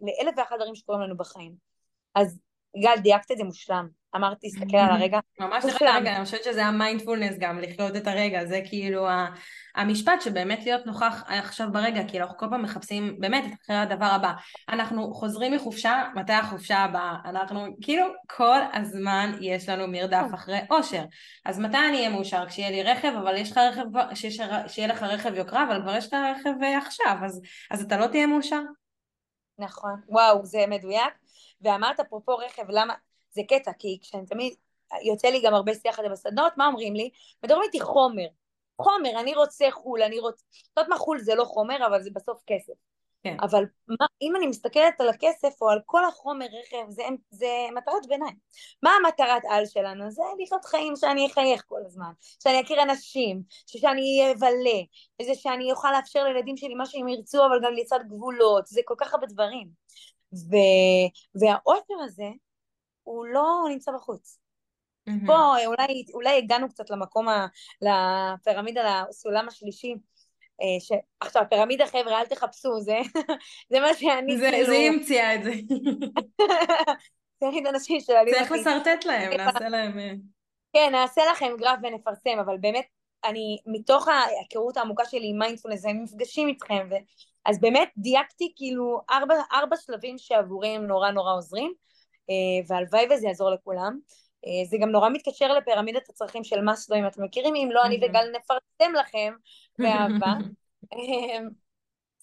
לאלף 0.00 0.34
ואחת 0.36 0.56
דברים 0.56 0.74
שקורים 0.74 1.00
לנו 1.00 1.16
בחיים. 1.16 1.54
אז 2.14 2.38
גל, 2.82 2.96
דייקת 3.02 3.30
את 3.30 3.38
זה 3.38 3.44
מושלם. 3.44 3.88
אמרתי, 4.16 4.48
תסתכל 4.48 4.76
על 4.76 4.90
הרגע. 4.96 5.18
ממש 5.40 5.64
על 5.64 5.86
הרגע, 5.86 6.16
אני 6.16 6.24
חושבת 6.24 6.44
שזה 6.44 6.66
המיינדפולנס 6.66 7.36
גם, 7.38 7.58
לחיות 7.60 7.96
את 7.96 8.06
הרגע, 8.06 8.44
זה 8.44 8.60
כאילו 8.64 9.08
המשפט 9.76 10.20
שבאמת 10.20 10.64
להיות 10.64 10.86
נוכח 10.86 11.24
עכשיו 11.26 11.68
ברגע, 11.72 12.00
כאילו 12.08 12.24
אנחנו 12.24 12.38
כל 12.38 12.46
פעם 12.50 12.62
מחפשים 12.62 13.16
באמת 13.20 13.44
את 13.46 13.58
אחרי 13.62 13.76
הדבר 13.76 14.06
הבא. 14.06 14.32
אנחנו 14.68 15.14
חוזרים 15.14 15.52
מחופשה, 15.52 16.04
מתי 16.14 16.32
החופשה 16.32 16.78
הבאה? 16.78 17.16
אנחנו 17.24 17.66
כאילו 17.80 18.06
כל 18.36 18.58
הזמן 18.72 19.32
יש 19.40 19.68
לנו 19.68 19.88
מרדף 19.88 20.26
כן. 20.28 20.34
אחרי 20.34 20.58
אושר. 20.70 21.04
אז 21.44 21.58
מתי 21.58 21.78
אני 21.88 21.96
אהיה 21.96 22.10
מאושר? 22.10 22.46
כשיהיה 22.46 22.70
לי 22.70 22.82
רכב, 22.82 23.12
אבל 23.18 23.36
יש 23.36 23.50
לך 23.52 23.58
רכב, 23.58 24.14
שיהיה 24.66 24.88
לך 24.88 25.02
רכב 25.02 25.34
יוקרה, 25.34 25.64
אבל 25.64 25.82
כבר 25.82 25.96
יש 25.96 26.06
לך 26.06 26.16
רכב 26.36 26.62
אה, 26.62 26.78
עכשיו, 26.78 27.16
אז, 27.24 27.40
אז 27.70 27.82
אתה 27.82 27.96
לא 27.96 28.06
תהיה 28.06 28.26
מאושר? 28.26 28.60
נכון, 29.58 30.00
וואו, 30.08 30.44
זה 30.44 30.64
מדויק. 30.68 31.14
ואמרת 31.60 32.00
אפרופו 32.00 32.36
רכב, 32.36 32.62
למה, 32.68 32.94
זה 33.36 33.42
קטע, 33.48 33.72
כי 33.78 33.98
כשאני 34.02 34.26
תמיד, 34.26 34.54
יוצא 35.02 35.28
לי 35.28 35.40
גם 35.42 35.54
הרבה 35.54 35.74
שיח 35.74 35.98
הזה 35.98 36.08
בסדנות, 36.08 36.52
מה 36.56 36.66
אומרים 36.66 36.94
לי? 36.94 37.10
מדברים 37.44 37.62
איתי 37.62 37.80
חומר. 37.80 38.26
חומר, 38.82 39.20
אני 39.20 39.34
רוצה 39.34 39.70
חו"ל, 39.70 40.02
אני 40.02 40.18
רוצה... 40.18 40.44
את 40.50 40.68
יודעת 40.76 40.90
מה 40.90 40.96
חו"ל 40.96 41.18
זה 41.18 41.34
לא 41.34 41.44
חומר, 41.44 41.86
אבל 41.86 42.02
זה 42.02 42.10
בסוף 42.14 42.42
כסף. 42.46 42.72
כן. 43.22 43.36
אבל 43.42 43.64
מה, 43.88 44.06
אם 44.22 44.36
אני 44.36 44.46
מסתכלת 44.46 45.00
על 45.00 45.08
הכסף 45.08 45.62
או 45.62 45.70
על 45.70 45.78
כל 45.86 46.04
החומר 46.04 46.46
רכב, 46.46 46.90
זה, 46.90 47.02
זה 47.30 47.46
מטרת 47.74 48.06
ביניים. 48.08 48.36
מה 48.82 48.90
המטרת 48.90 49.42
על 49.48 49.66
שלנו? 49.66 50.10
זה 50.10 50.22
לחיות 50.42 50.64
חיים 50.64 50.96
שאני 50.96 51.26
אחייך 51.26 51.64
כל 51.66 51.80
הזמן, 51.86 52.12
שאני 52.42 52.60
אכיר 52.60 52.82
אנשים, 52.82 53.42
שאני 53.66 54.32
אבלה, 54.32 54.80
וזה 55.22 55.34
שאני 55.34 55.72
אוכל 55.72 55.92
לאפשר 55.92 56.24
לילדים 56.24 56.56
שלי 56.56 56.74
מה 56.74 56.86
שהם 56.86 57.08
ירצו, 57.08 57.46
אבל 57.46 57.60
גם 57.64 57.72
לצד 57.72 58.00
גבולות, 58.08 58.66
זה 58.66 58.80
כל 58.84 58.94
כך 58.98 59.14
הרבה 59.14 59.26
דברים. 59.26 59.68
ו... 60.34 60.56
והאושר 61.40 61.94
הזה, 62.04 62.28
הוא 63.06 63.26
לא 63.26 63.64
נמצא 63.68 63.92
בחוץ. 63.92 64.38
Mm-hmm. 65.08 65.26
פה 65.26 65.64
אולי, 65.66 66.04
אולי 66.14 66.38
הגענו 66.38 66.68
קצת 66.68 66.90
למקום, 66.90 67.28
ה, 67.28 67.46
לפירמידה, 67.82 69.04
לסולם 69.08 69.48
השלישי. 69.48 69.94
אה, 70.62 70.80
ש... 70.80 70.92
עכשיו, 71.20 71.42
פירמידה, 71.50 71.86
חבר'ה, 71.86 72.20
אל 72.20 72.26
תחפשו, 72.26 72.80
זה, 72.80 72.98
זה 73.70 73.80
מה 73.80 73.94
שאני 73.94 74.38
זה, 74.38 74.50
כאילו... 74.50 74.66
זה 74.66 74.72
היא 74.72 74.90
המציאה 74.90 75.34
את 75.34 75.44
זה. 75.44 75.52
צריך 77.40 77.66
אנשים 77.68 78.00
שואלים 78.00 78.34
אותי. 78.34 78.48
צריך 78.48 78.52
לשרטט 78.52 79.04
להם, 79.04 79.32
נעשה 79.32 79.68
להם... 79.68 79.98
אה. 79.98 80.12
כן, 80.72 80.88
נעשה 80.92 81.22
לכם 81.32 81.52
גרף 81.58 81.78
ונפרסם, 81.82 82.38
אבל 82.40 82.56
באמת, 82.60 82.86
אני, 83.24 83.58
מתוך 83.66 84.08
ההיכרות 84.08 84.76
העמוקה 84.76 85.04
שלי 85.04 85.30
עם 85.30 85.38
מיינדפולנס, 85.38 85.84
הם 85.84 86.02
מפגשים 86.02 86.48
איתכם, 86.48 86.86
ו... 86.90 86.94
אז 87.46 87.60
באמת 87.60 87.88
דייקתי 87.96 88.52
כאילו 88.56 89.00
ארבע, 89.10 89.34
ארבע 89.52 89.76
שלבים 89.76 90.18
שעבורי 90.18 90.68
הם 90.68 90.86
נורא 90.86 91.10
נורא 91.10 91.34
עוזרים. 91.34 91.72
אה, 92.30 92.66
והלוואי 92.66 93.06
וזה 93.10 93.26
יעזור 93.26 93.50
לכולם. 93.50 93.98
אה, 94.46 94.68
זה 94.68 94.76
גם 94.80 94.90
נורא 94.90 95.08
מתקשר 95.08 95.52
לפירמידת 95.52 96.08
הצרכים 96.08 96.44
של 96.44 96.60
מאסלו, 96.60 96.96
אם 96.96 97.06
אתם 97.06 97.24
מכירים, 97.24 97.54
אם 97.54 97.68
לא, 97.72 97.84
אני 97.84 97.96
וגל 97.96 98.30
נפרסם 98.36 98.92
לכם 98.94 99.32
באהבה. 99.78 100.32
אמ, 100.92 101.48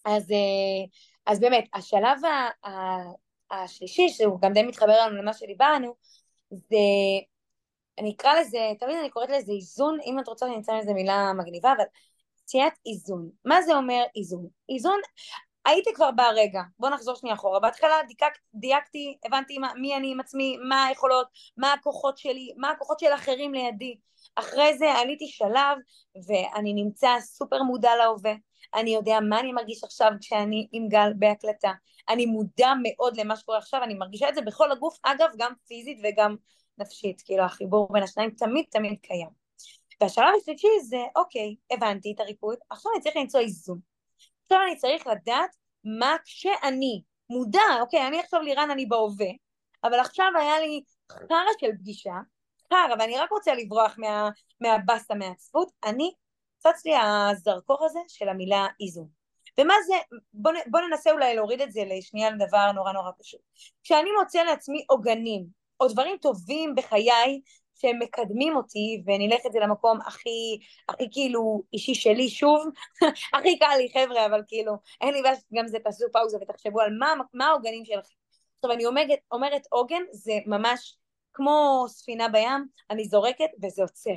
אז, 0.05 0.31
אה, 0.31 0.86
אז 1.25 1.39
באמת, 1.39 1.65
השלב 1.74 2.17
השלישי, 3.51 4.10
שהוא 4.10 4.41
גם 4.41 4.53
די 4.53 4.63
מתחבר 4.63 4.98
לנו 5.05 5.22
למה 5.22 5.33
שדיברנו, 5.33 5.95
זה, 6.51 6.77
אני 8.00 8.13
אקרא 8.15 8.33
לזה, 8.39 8.72
תמיד 8.79 8.98
אני 9.00 9.10
קוראת 9.10 9.29
לזה 9.29 9.51
איזון, 9.51 9.97
אם 10.06 10.19
את 10.19 10.27
רוצה 10.27 10.45
אני 10.45 10.56
אמצא 10.56 10.73
לזה 10.73 10.93
מילה 10.93 11.34
מגניבה, 11.34 11.73
אבל 11.77 11.84
מציאת 12.43 12.73
איזון. 12.86 13.30
מה 13.45 13.62
זה 13.62 13.75
אומר 13.75 14.04
איזון? 14.15 14.47
איזון, 14.69 14.99
הייתי 15.65 15.93
כבר 15.93 16.12
ברגע, 16.12 16.62
בוא 16.80 16.89
נחזור 16.89 17.15
שנייה 17.15 17.36
אחורה, 17.36 17.60
בהתחלה 17.60 17.95
דייקת, 18.08 18.38
דייקתי, 18.54 19.17
הבנתי 19.26 19.58
מה, 19.58 19.73
מי 19.73 19.95
אני 19.97 20.12
עם 20.12 20.19
עצמי, 20.19 20.58
מה 20.69 20.86
היכולות, 20.86 21.28
מה 21.58 21.73
הכוחות 21.73 22.17
שלי, 22.17 22.54
מה 22.58 22.69
הכוחות 22.69 22.99
של 22.99 23.13
אחרים 23.15 23.54
לידי, 23.54 23.95
אחרי 24.36 24.78
זה 24.78 24.91
עליתי 24.91 25.28
שלב 25.28 25.78
ואני 26.28 26.73
נמצא 26.73 27.19
סופר 27.19 27.63
מודע 27.63 27.95
להווה, 27.95 28.34
אני 28.76 28.95
יודע 28.95 29.19
מה 29.30 29.39
אני 29.39 29.52
מרגיש 29.52 29.84
עכשיו 29.84 30.12
כשאני 30.21 30.67
עם 30.71 30.88
גל 30.88 31.13
בהקלטה, 31.19 31.71
אני 32.10 32.26
מודע 32.26 32.73
מאוד 32.84 33.19
למה 33.19 33.36
שקורה 33.36 33.58
עכשיו, 33.58 33.84
אני 33.84 33.93
מרגישה 33.93 34.30
את 34.30 34.36
זה 34.36 34.41
בכל 34.41 34.71
הגוף, 34.71 34.97
אגב 35.04 35.30
גם 35.38 35.54
פיזית 35.67 35.97
וגם 36.04 36.36
נפשית, 36.78 37.21
כאילו 37.26 37.43
החיבור 37.43 37.88
בין 37.93 38.04
השניים 38.04 38.32
תמיד 38.32 38.65
תמיד 38.71 38.97
קיים. 39.02 39.43
והשלב 40.02 40.34
השלישי 40.41 40.67
זה 40.82 40.97
אוקיי, 41.15 41.56
הבנתי 41.71 42.13
את 42.15 42.19
הריפוי, 42.19 42.56
עכשיו 42.69 42.91
אני 42.95 43.02
צריך 43.02 43.15
למצוא 43.17 43.39
איזון. 43.39 43.92
עכשיו 44.43 44.60
אני 44.67 44.75
צריך 44.75 45.08
לדעת 45.08 45.56
מה 45.84 46.15
כשאני 46.25 47.01
מודע, 47.29 47.62
אוקיי, 47.82 48.08
אני 48.08 48.19
עכשיו 48.19 48.41
לירן, 48.41 48.69
אני 48.71 48.86
בהווה, 48.86 49.29
אבל 49.84 49.99
עכשיו 49.99 50.32
היה 50.39 50.60
לי 50.60 50.82
חרא 51.12 51.51
של 51.60 51.71
פגישה, 51.79 52.15
חרא, 52.73 52.95
ואני 52.99 53.17
רק 53.17 53.32
רוצה 53.32 53.53
לברוח 53.53 53.95
מה, 53.97 54.29
מהבאסה, 54.62 55.15
מהעצבות, 55.15 55.71
אני, 55.84 56.13
צץ 56.58 56.86
לי 56.86 56.93
הזרקור 56.95 57.86
הזה 57.86 57.99
של 58.08 58.29
המילה 58.29 58.67
איזון. 58.82 59.08
ומה 59.60 59.73
זה, 59.88 59.93
בוא, 60.34 60.51
בוא 60.67 60.79
ננסה 60.79 61.12
אולי 61.12 61.36
להוריד 61.36 61.62
את 61.62 61.71
זה 61.71 61.82
לשנייה 61.86 62.32
לדבר 62.32 62.71
נורא 62.71 62.91
נורא 62.91 63.12
פשוט. 63.19 63.39
כשאני 63.84 64.10
מוצא 64.19 64.43
לעצמי 64.43 64.86
עוגנים, 64.89 65.45
או 65.79 65.88
דברים 65.88 66.17
טובים 66.17 66.75
בחיי 66.75 67.41
שהם 67.75 67.99
מקדמים 67.99 68.55
אותי, 68.55 69.03
ונלך 69.05 69.45
את 69.45 69.51
זה 69.51 69.59
למקום 69.59 69.99
הכי, 70.05 70.59
הכי 70.89 71.07
כאילו 71.12 71.63
אישי 71.73 71.95
שלי 71.95 72.29
שוב, 72.29 72.65
הכי 73.38 73.59
קל 73.59 73.75
לי 73.77 73.89
חבר'ה, 73.93 74.25
אבל 74.25 74.41
כאילו, 74.47 74.73
אין 75.01 75.13
לי 75.13 75.21
בעיה 75.21 75.36
שגם 75.36 75.67
זה 75.67 75.79
תעשו 75.79 76.05
פאוזה 76.13 76.38
ותחשבו 76.41 76.81
על 76.81 76.97
מה, 76.99 77.13
מה 77.33 77.45
העוגנים 77.45 77.86
שלכם. 77.86 78.13
עכשיו 78.55 78.71
אני 78.71 78.86
אומרת, 78.86 79.19
אומרת 79.31 79.62
עוגן 79.69 80.01
זה 80.12 80.33
ממש 80.45 80.97
כמו 81.33 81.86
ספינה 81.88 82.29
בים, 82.29 82.67
אני 82.89 83.05
זורקת 83.05 83.49
וזה 83.63 83.81
עוצר. 83.81 84.15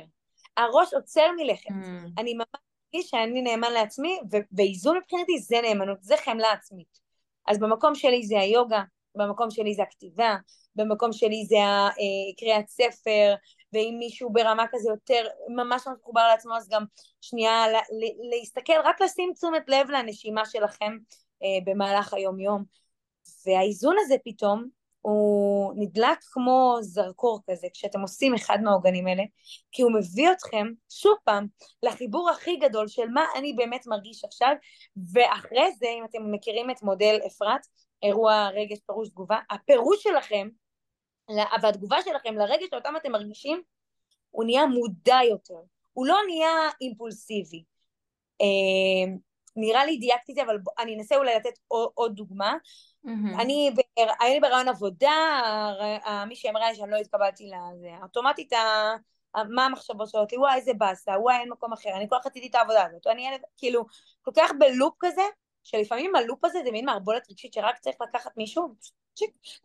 הראש 0.57 0.93
עוצר 0.93 1.27
מלכת. 1.37 1.69
Mm. 1.69 2.11
אני 2.17 2.33
ממש 2.33 2.45
מרגיש 2.93 3.09
שאני 3.09 3.41
נאמן 3.41 3.71
לעצמי, 3.71 4.19
ואיזון 4.51 4.97
מבחינתי 4.97 5.39
זה 5.39 5.55
נאמנות, 5.61 5.97
זה 6.01 6.15
חמלה 6.17 6.51
עצמית. 6.51 6.99
אז 7.47 7.59
במקום 7.59 7.95
שלי 7.95 8.25
זה 8.25 8.39
היוגה, 8.39 8.81
במקום 9.15 9.51
שלי 9.51 9.73
זה 9.73 9.83
הכתיבה, 9.83 10.35
במקום 10.77 11.13
שלי 11.13 11.45
זה 11.45 11.57
אה, 11.57 12.61
ספר, 12.67 13.35
ואם 13.73 13.95
מישהו 13.99 14.33
ברמה 14.33 14.65
כזה 14.71 14.89
יותר 14.89 15.27
ממש 15.49 15.87
ממש 15.87 15.97
מחובר 16.01 16.27
לעצמו, 16.27 16.55
אז 16.57 16.69
גם 16.69 16.83
שנייה 17.21 17.65
להסתכל, 18.31 18.73
רק 18.83 19.01
לשים 19.01 19.31
תשומת 19.33 19.63
לב 19.67 19.89
לנשימה 19.89 20.45
שלכם 20.45 20.97
אה, 21.43 21.47
במהלך 21.65 22.13
היום-יום. 22.13 22.63
והאיזון 23.45 23.95
הזה 23.99 24.15
פתאום, 24.25 24.67
הוא 25.01 25.73
נדלק 25.77 26.17
כמו 26.31 26.77
זרקור 26.81 27.39
כזה 27.49 27.67
כשאתם 27.73 28.01
עושים 28.01 28.33
אחד 28.33 28.57
מהעוגנים 28.63 29.07
האלה, 29.07 29.23
כי 29.71 29.81
הוא 29.81 29.91
מביא 29.93 30.31
אתכם, 30.31 30.67
שוב 30.89 31.15
פעם, 31.23 31.47
לחיבור 31.83 32.29
הכי 32.29 32.55
גדול 32.55 32.87
של 32.87 33.07
מה 33.13 33.25
אני 33.35 33.53
באמת 33.53 33.87
מרגיש 33.87 34.25
עכשיו, 34.25 34.53
ואחרי 35.13 35.71
זה, 35.71 35.87
אם 35.99 36.05
אתם 36.05 36.31
מכירים 36.31 36.71
את 36.71 36.83
מודל 36.83 37.19
אפרת, 37.27 37.61
אירוע 38.03 38.49
רגש 38.49 38.77
פירוש 38.87 39.09
תגובה, 39.09 39.39
הפירוש 39.49 40.03
שלכם 40.03 40.47
והתגובה 41.61 41.97
שלכם 42.01 42.35
לרגש 42.35 42.67
שאותם 42.69 42.93
אתם 42.97 43.11
מרגישים, 43.11 43.61
הוא 44.31 44.43
נהיה 44.45 44.65
מודע 44.65 45.17
יותר, 45.29 45.59
הוא 45.93 46.07
לא 46.07 46.17
נהיה 46.27 46.69
אימפולסיבי. 46.81 47.63
אה, 48.41 49.15
נראה 49.55 49.85
לי 49.85 49.97
דייקתי 49.97 50.31
את 50.31 50.35
זה, 50.35 50.43
אבל 50.43 50.57
אני 50.79 50.95
אנסה 50.95 51.15
אולי 51.15 51.35
לתת 51.35 51.59
עוד, 51.67 51.89
עוד 51.93 52.15
דוגמה. 52.15 52.55
Mm-hmm. 53.05 53.41
אני, 53.41 53.71
היה 54.19 54.33
לי 54.33 54.39
ברעיון 54.39 54.67
עבודה, 54.67 55.41
מי 56.27 56.35
שאמרה 56.35 56.69
לי 56.69 56.75
שאני 56.75 56.91
לא 56.91 56.97
התקבלתי 56.97 57.45
לזה, 57.45 57.89
אוטומטית 58.03 58.53
מה 59.49 59.65
המחשבות 59.65 60.09
שלו, 60.09 60.25
וואי 60.37 60.55
איזה 60.55 60.73
באסה, 60.73 61.11
וואי 61.11 61.35
אין 61.35 61.49
מקום 61.49 61.73
אחר, 61.73 61.89
אני 61.89 62.09
כל 62.09 62.15
כך 62.19 62.25
רציתי 62.25 62.47
את 62.47 62.55
העבודה 62.55 62.85
הזאת, 62.85 63.07
אני 63.07 63.27
כאילו 63.57 63.85
כל 64.21 64.31
כך 64.35 64.51
בלופ 64.59 64.93
כזה, 64.99 65.21
שלפעמים 65.63 66.15
הלופ 66.15 66.45
הזה 66.45 66.59
זה 66.63 66.71
מין 66.71 66.85
מערבולת 66.85 67.31
רגשית 67.31 67.53
שרק 67.53 67.77
צריך 67.77 67.95
לקחת 68.01 68.31
מישהו, 68.37 68.75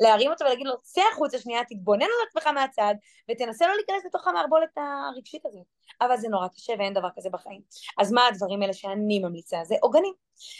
להרים 0.01 0.31
אותו 0.31 0.45
ולהגיד 0.45 0.67
לו, 0.67 0.75
צא 0.83 1.03
החוצה 1.13 1.39
שנייה, 1.39 1.65
תתבונן 1.65 2.03
על 2.03 2.29
עצמך 2.29 2.47
מהצד, 2.47 2.95
ותנסה 3.31 3.67
לא 3.67 3.75
להיכנס 3.75 4.05
לתוך 4.05 4.29
המערבולת 4.29 4.79
הרגשית 5.13 5.47
הזאת. 5.47 5.67
אבל 6.01 6.17
זה 6.17 6.29
נורא 6.29 6.49
קשה 6.49 6.73
ואין 6.79 6.95
דבר 6.95 7.09
כזה 7.17 7.31
בחיים. 7.31 7.61
אז 7.99 8.13
מה 8.13 8.27
הדברים 8.27 8.63
האלה 8.63 8.73
שאני 8.73 9.19
ממליצה? 9.19 9.59
זה 9.65 9.75
עוגנים. 9.81 10.13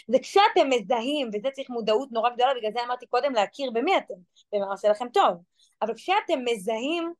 זה 0.07 0.17
כשאתם 0.21 0.69
מזהים, 0.69 1.29
וזה 1.33 1.49
צריך 1.53 1.69
מודעות 1.69 2.11
נורא 2.11 2.29
גדולה, 2.29 2.53
בגלל 2.57 2.71
זה 2.73 2.83
אמרתי 2.85 3.05
קודם 3.05 3.33
להכיר 3.33 3.71
במי 3.71 3.97
אתם, 3.97 4.13
ומה 4.53 4.65
עושה 4.65 4.89
לכם 4.89 5.07
טוב. 5.13 5.37
אבל 5.81 5.93
כשאתם 5.93 6.39
מזהים 6.45 7.13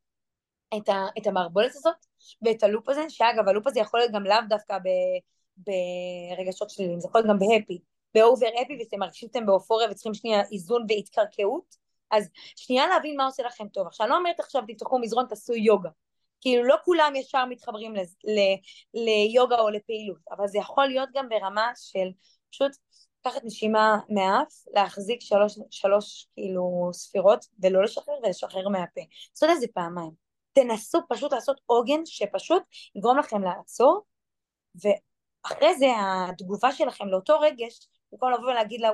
את, 0.77 0.89
ה, 0.89 1.05
את 1.17 1.27
המערבולת 1.27 1.71
הזאת, 1.75 1.95
ואת 2.41 2.63
הלופ 2.63 2.89
הזה, 2.89 3.05
שאגב, 3.09 3.47
הלופ 3.47 3.67
הזה 3.67 3.79
יכול 3.79 3.99
להיות 3.99 4.11
גם 4.11 4.23
לאו 4.23 4.37
דווקא 4.49 4.77
ב, 4.77 4.87
ברגשות 5.57 6.69
שליליים, 6.69 6.99
זה 6.99 7.07
יכול 7.07 7.21
להיות 7.21 7.29
גם 7.29 7.39
בהפי. 7.39 7.92
באובר 8.15 8.47
אפי 8.61 8.77
ואתם 8.79 8.99
מרגישים 8.99 9.29
שאתם 9.29 9.45
באופוריה 9.45 9.87
וצריכים 9.91 10.13
שנייה 10.13 10.41
איזון 10.51 10.85
והתקרקעות, 10.89 11.75
אז 12.11 12.29
שנייה 12.55 12.87
להבין 12.87 13.17
מה 13.17 13.25
עושה 13.25 13.43
לכם 13.43 13.67
טוב. 13.67 13.87
עכשיו, 13.87 14.05
אני 14.05 14.11
לא 14.11 14.17
אומרת 14.17 14.39
עכשיו 14.39 14.63
תפתחו 14.67 14.99
מזרון, 14.99 15.25
תעשו 15.29 15.53
יוגה. 15.53 15.89
כאילו 16.41 16.63
לא 16.63 16.75
כולם 16.85 17.13
ישר 17.15 17.45
מתחברים 17.45 17.93
ליוגה 18.93 19.59
או 19.59 19.69
לפעילות, 19.69 20.19
אבל 20.31 20.47
זה 20.47 20.57
יכול 20.57 20.85
להיות 20.85 21.09
גם 21.13 21.29
ברמה 21.29 21.71
של 21.75 22.11
פשוט 22.51 22.71
לקחת 23.25 23.43
נשימה 23.43 23.97
מהאף, 24.09 24.53
להחזיק 24.73 25.21
שלוש, 25.21 25.59
שלוש 25.71 26.27
כאילו 26.33 26.89
ספירות 26.93 27.45
ולא 27.59 27.83
לשחרר 27.83 28.13
ולשחרר 28.23 28.69
מהפה. 28.69 29.01
לעשות 29.31 29.49
את 29.49 29.59
זה 29.61 29.67
פעמיים. 29.73 30.11
תנסו 30.53 30.99
פשוט 31.09 31.33
לעשות 31.33 31.61
עוגן 31.65 32.05
שפשוט 32.05 32.63
יגרום 32.95 33.17
לכם 33.17 33.43
לעצור, 33.43 34.01
ואחרי 34.75 35.75
זה 35.75 35.87
התגובה 35.97 36.71
שלכם 36.71 37.07
לאותו 37.07 37.39
רגש, 37.39 37.87
במקום 38.13 38.31
לבוא 38.31 38.51
ולהגיד 38.51 38.81
לה, 38.81 38.89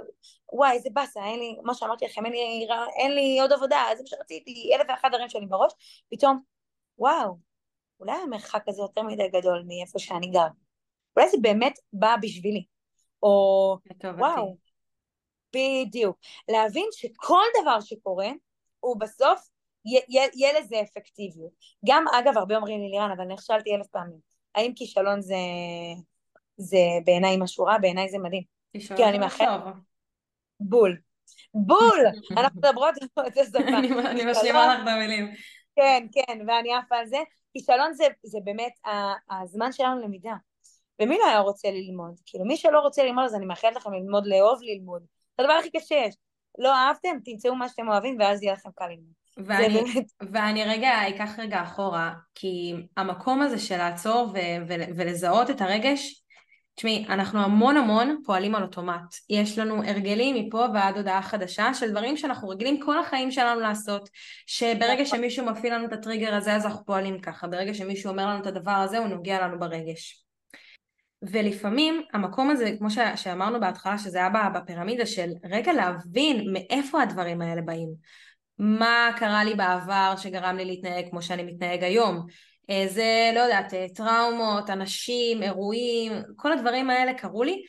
וואי 0.53 0.71
איזה 0.71 0.89
באסה, 0.93 1.25
אין 1.25 1.39
לי, 1.39 1.57
מה 1.63 1.73
שאמרתי 1.73 2.05
לכם, 2.05 2.25
אין 2.25 2.33
לי, 2.33 2.67
אין 2.95 3.11
לי 3.11 3.39
עוד 3.41 3.51
עבודה, 3.51 3.83
זה 3.97 4.03
מה 4.03 4.07
שרציתי, 4.07 4.71
אלף 4.75 4.85
ואחת 4.89 5.09
דברים 5.09 5.29
שלי 5.29 5.45
בראש, 5.45 5.73
פתאום, 6.11 6.39
וואו, 6.97 7.37
אולי 7.99 8.11
המרחק 8.11 8.63
הזה 8.67 8.81
יותר 8.81 9.01
מדי 9.01 9.27
גדול 9.27 9.63
מאיפה 9.67 9.99
שאני 9.99 10.27
גר. 10.27 10.47
אולי 11.17 11.29
זה 11.29 11.37
באמת 11.41 11.79
בא 11.93 12.15
בשבילי. 12.21 12.65
או 13.23 13.77
וואו, 14.17 14.57
בדיוק. 15.55 16.17
להבין 16.49 16.85
שכל 16.91 17.43
דבר 17.61 17.79
שקורה, 17.81 18.29
הוא 18.79 18.99
בסוף 18.99 19.49
יהיה 19.85 20.59
לזה 20.59 20.81
אפקטיביות. 20.81 21.51
גם, 21.85 22.05
אגב, 22.07 22.37
הרבה 22.37 22.55
אומרים 22.55 22.81
לי, 22.81 22.89
לירן, 22.89 23.11
אבל 23.11 23.21
אני 23.21 23.35
שאלתי 23.39 23.75
אלף 23.75 23.87
פעמים, 23.87 24.19
האם 24.55 24.73
כישלון 24.75 25.21
זה, 25.21 25.35
זה 26.57 26.77
בעיניי 27.05 27.37
משהו 27.39 27.65
רע? 27.65 27.77
בעיניי 27.77 28.09
זה 28.09 28.17
מדהים. 28.17 28.58
כישלון 28.73 29.11
זה 29.11 29.17
משהו 29.19 29.45
בול. 30.59 30.97
בול! 31.53 32.05
אנחנו 32.37 32.61
מדברות 32.61 32.95
את 33.27 33.37
השפה. 33.37 33.59
אני 34.09 34.25
משלימה 34.31 34.75
לך 34.75 34.79
במילים. 34.81 35.33
כן, 35.75 36.07
כן, 36.11 36.39
ואני 36.47 36.73
עפה 36.73 36.95
על 36.95 37.05
זה. 37.05 37.17
כישלון 37.53 37.93
זה, 37.93 38.03
זה 38.23 38.39
באמת 38.43 38.71
הזמן 39.31 39.71
שלנו 39.71 40.01
למידה. 40.01 40.33
ומי 41.01 41.17
לא 41.17 41.25
היה 41.25 41.39
רוצה 41.39 41.71
ללמוד? 41.71 42.19
כאילו, 42.25 42.45
מי 42.45 42.57
שלא 42.57 42.79
רוצה 42.79 43.03
ללמוד, 43.03 43.23
אז 43.23 43.35
אני 43.35 43.45
מאחלת 43.45 43.75
לכם 43.75 43.93
ללמוד, 43.93 44.27
לאהוב 44.27 44.59
ללמוד. 44.61 45.01
זה 45.37 45.43
הדבר 45.43 45.53
הכי 45.53 45.69
קשה 45.71 45.95
יש. 45.95 46.15
לא 46.57 46.75
אהבתם, 46.75 47.17
תמצאו 47.25 47.55
מה 47.55 47.69
שאתם 47.69 47.89
אוהבים, 47.89 48.17
ואז 48.19 48.43
יהיה 48.43 48.53
לכם 48.53 48.69
קל 48.75 48.87
ללמוד. 48.87 49.13
ואני. 49.37 49.83
ואני 50.33 50.63
רגע 50.63 51.09
אקח 51.09 51.39
רגע 51.39 51.63
אחורה, 51.63 52.13
כי 52.35 52.73
המקום 52.97 53.41
הזה 53.41 53.59
של 53.59 53.77
לעצור 53.77 54.27
ו- 54.33 54.67
ו- 54.67 54.89
ולזהות 54.97 55.49
את 55.49 55.61
הרגש, 55.61 56.18
תשמעי, 56.79 57.05
אנחנו 57.09 57.39
המון 57.39 57.77
המון 57.77 58.21
פועלים 58.25 58.55
על 58.55 58.63
אוטומט. 58.63 59.15
יש 59.29 59.59
לנו 59.59 59.83
הרגלים 59.83 60.35
מפה 60.35 60.65
ועד 60.73 60.97
הודעה 60.97 61.21
חדשה 61.21 61.73
של 61.73 61.91
דברים 61.91 62.17
שאנחנו 62.17 62.49
רגילים 62.49 62.79
כל 62.79 62.99
החיים 62.99 63.31
שלנו 63.31 63.59
לעשות, 63.59 64.09
שברגע 64.45 65.03
נכון. 65.03 65.05
שמישהו 65.05 65.45
מפעיל 65.45 65.73
לנו 65.73 65.85
את 65.85 65.93
הטריגר 65.93 66.35
הזה 66.35 66.55
אז 66.55 66.65
אנחנו 66.65 66.85
פועלים 66.85 67.19
ככה, 67.19 67.47
ברגע 67.47 67.73
שמישהו 67.73 68.11
אומר 68.11 68.27
לנו 68.27 68.41
את 68.41 68.47
הדבר 68.47 68.71
הזה 68.71 68.97
הוא 68.97 69.07
נוגע 69.07 69.41
לנו 69.41 69.59
ברגש. 69.59 70.23
ולפעמים 71.21 72.01
המקום 72.13 72.49
הזה, 72.49 72.75
כמו 72.77 72.87
שאמרנו 73.15 73.59
בהתחלה, 73.59 73.97
שזה 73.97 74.17
היה 74.17 74.49
בפירמידה 74.49 75.05
של 75.05 75.29
רגע 75.49 75.73
להבין 75.73 76.53
מאיפה 76.53 77.01
הדברים 77.01 77.41
האלה 77.41 77.61
באים. 77.61 77.89
מה 78.59 79.09
קרה 79.17 79.43
לי 79.43 79.55
בעבר 79.55 80.13
שגרם 80.17 80.57
לי 80.57 80.65
להתנהג 80.65 81.09
כמו 81.09 81.21
שאני 81.21 81.43
מתנהג 81.43 81.83
היום. 81.83 82.25
אה, 82.69 82.85
זה, 82.87 83.31
לא 83.35 83.39
יודעת, 83.39 83.73
אה, 83.73 83.85
טראומות, 83.95 84.69
אנשים, 84.69 85.43
אירועים, 85.43 86.11
כל 86.35 86.51
הדברים 86.51 86.89
האלה 86.89 87.13
קרו 87.13 87.43
לי. 87.43 87.63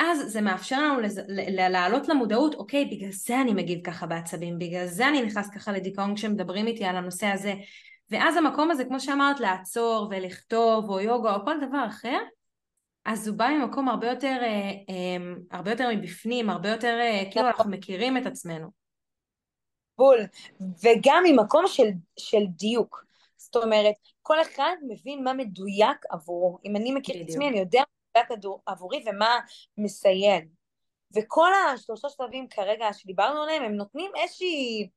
אז 0.00 0.32
זה 0.32 0.40
מאפשר 0.40 0.82
לנו 0.82 1.00
לז... 1.00 1.20
לעלות 1.68 2.08
למודעות, 2.08 2.54
אוקיי, 2.54 2.84
בגלל 2.84 3.10
זה 3.12 3.40
אני 3.40 3.54
מגיב 3.54 3.80
ככה 3.84 4.06
בעצבים, 4.06 4.58
בגלל 4.58 4.86
זה 4.86 5.08
אני 5.08 5.22
נכנס 5.22 5.50
ככה 5.50 5.72
לדיכאון 5.72 6.16
כשמדברים 6.16 6.66
איתי 6.66 6.84
על 6.84 6.96
הנושא 6.96 7.26
הזה. 7.26 7.54
ואז 8.10 8.36
המקום 8.36 8.70
הזה, 8.70 8.84
כמו 8.84 9.00
שאמרת, 9.00 9.40
לעצור 9.40 10.08
ולכתוב, 10.10 10.90
או 10.90 11.00
יוגה, 11.00 11.34
או 11.34 11.44
כל 11.44 11.54
דבר 11.68 11.86
אחר, 11.86 12.18
אז 13.04 13.28
הוא 13.28 13.36
בא 13.36 13.48
ממקום 13.48 13.88
הרבה 13.88 14.10
יותר, 14.10 14.36
אה, 14.42 14.70
אה, 14.88 15.34
הרבה 15.50 15.70
יותר 15.70 15.88
מבפנים, 15.96 16.50
הרבה 16.50 16.68
יותר, 16.68 16.98
כאילו. 17.30 17.46
אנחנו 17.46 17.70
מכירים 17.70 18.16
את 18.16 18.26
עצמנו. 18.26 18.68
בול, 19.98 20.18
וגם 20.84 21.22
ממקום 21.26 21.64
של, 21.66 21.88
של 22.18 22.46
דיוק. 22.48 23.04
זאת 23.36 23.56
אומרת, 23.56 23.94
כל 24.28 24.42
אחד 24.42 24.76
מבין 24.88 25.24
מה 25.24 25.32
מדויק 25.32 26.04
עבורו. 26.10 26.58
אם 26.64 26.76
אני 26.76 26.92
מכיר 26.92 27.22
את 27.22 27.28
עצמי, 27.28 27.48
אני 27.48 27.58
יודע 27.58 27.82
מה 28.16 28.22
מדויק 28.30 28.60
עבורי 28.66 29.04
ומה 29.06 29.38
מסייע. 29.78 30.38
וכל 31.16 31.50
השלושה 31.54 32.08
שלבים 32.08 32.48
כרגע 32.48 32.92
שדיברנו 32.92 33.42
עליהם, 33.42 33.62
הם 33.62 33.74
נותנים 33.74 34.10
איזושהי 34.22 34.88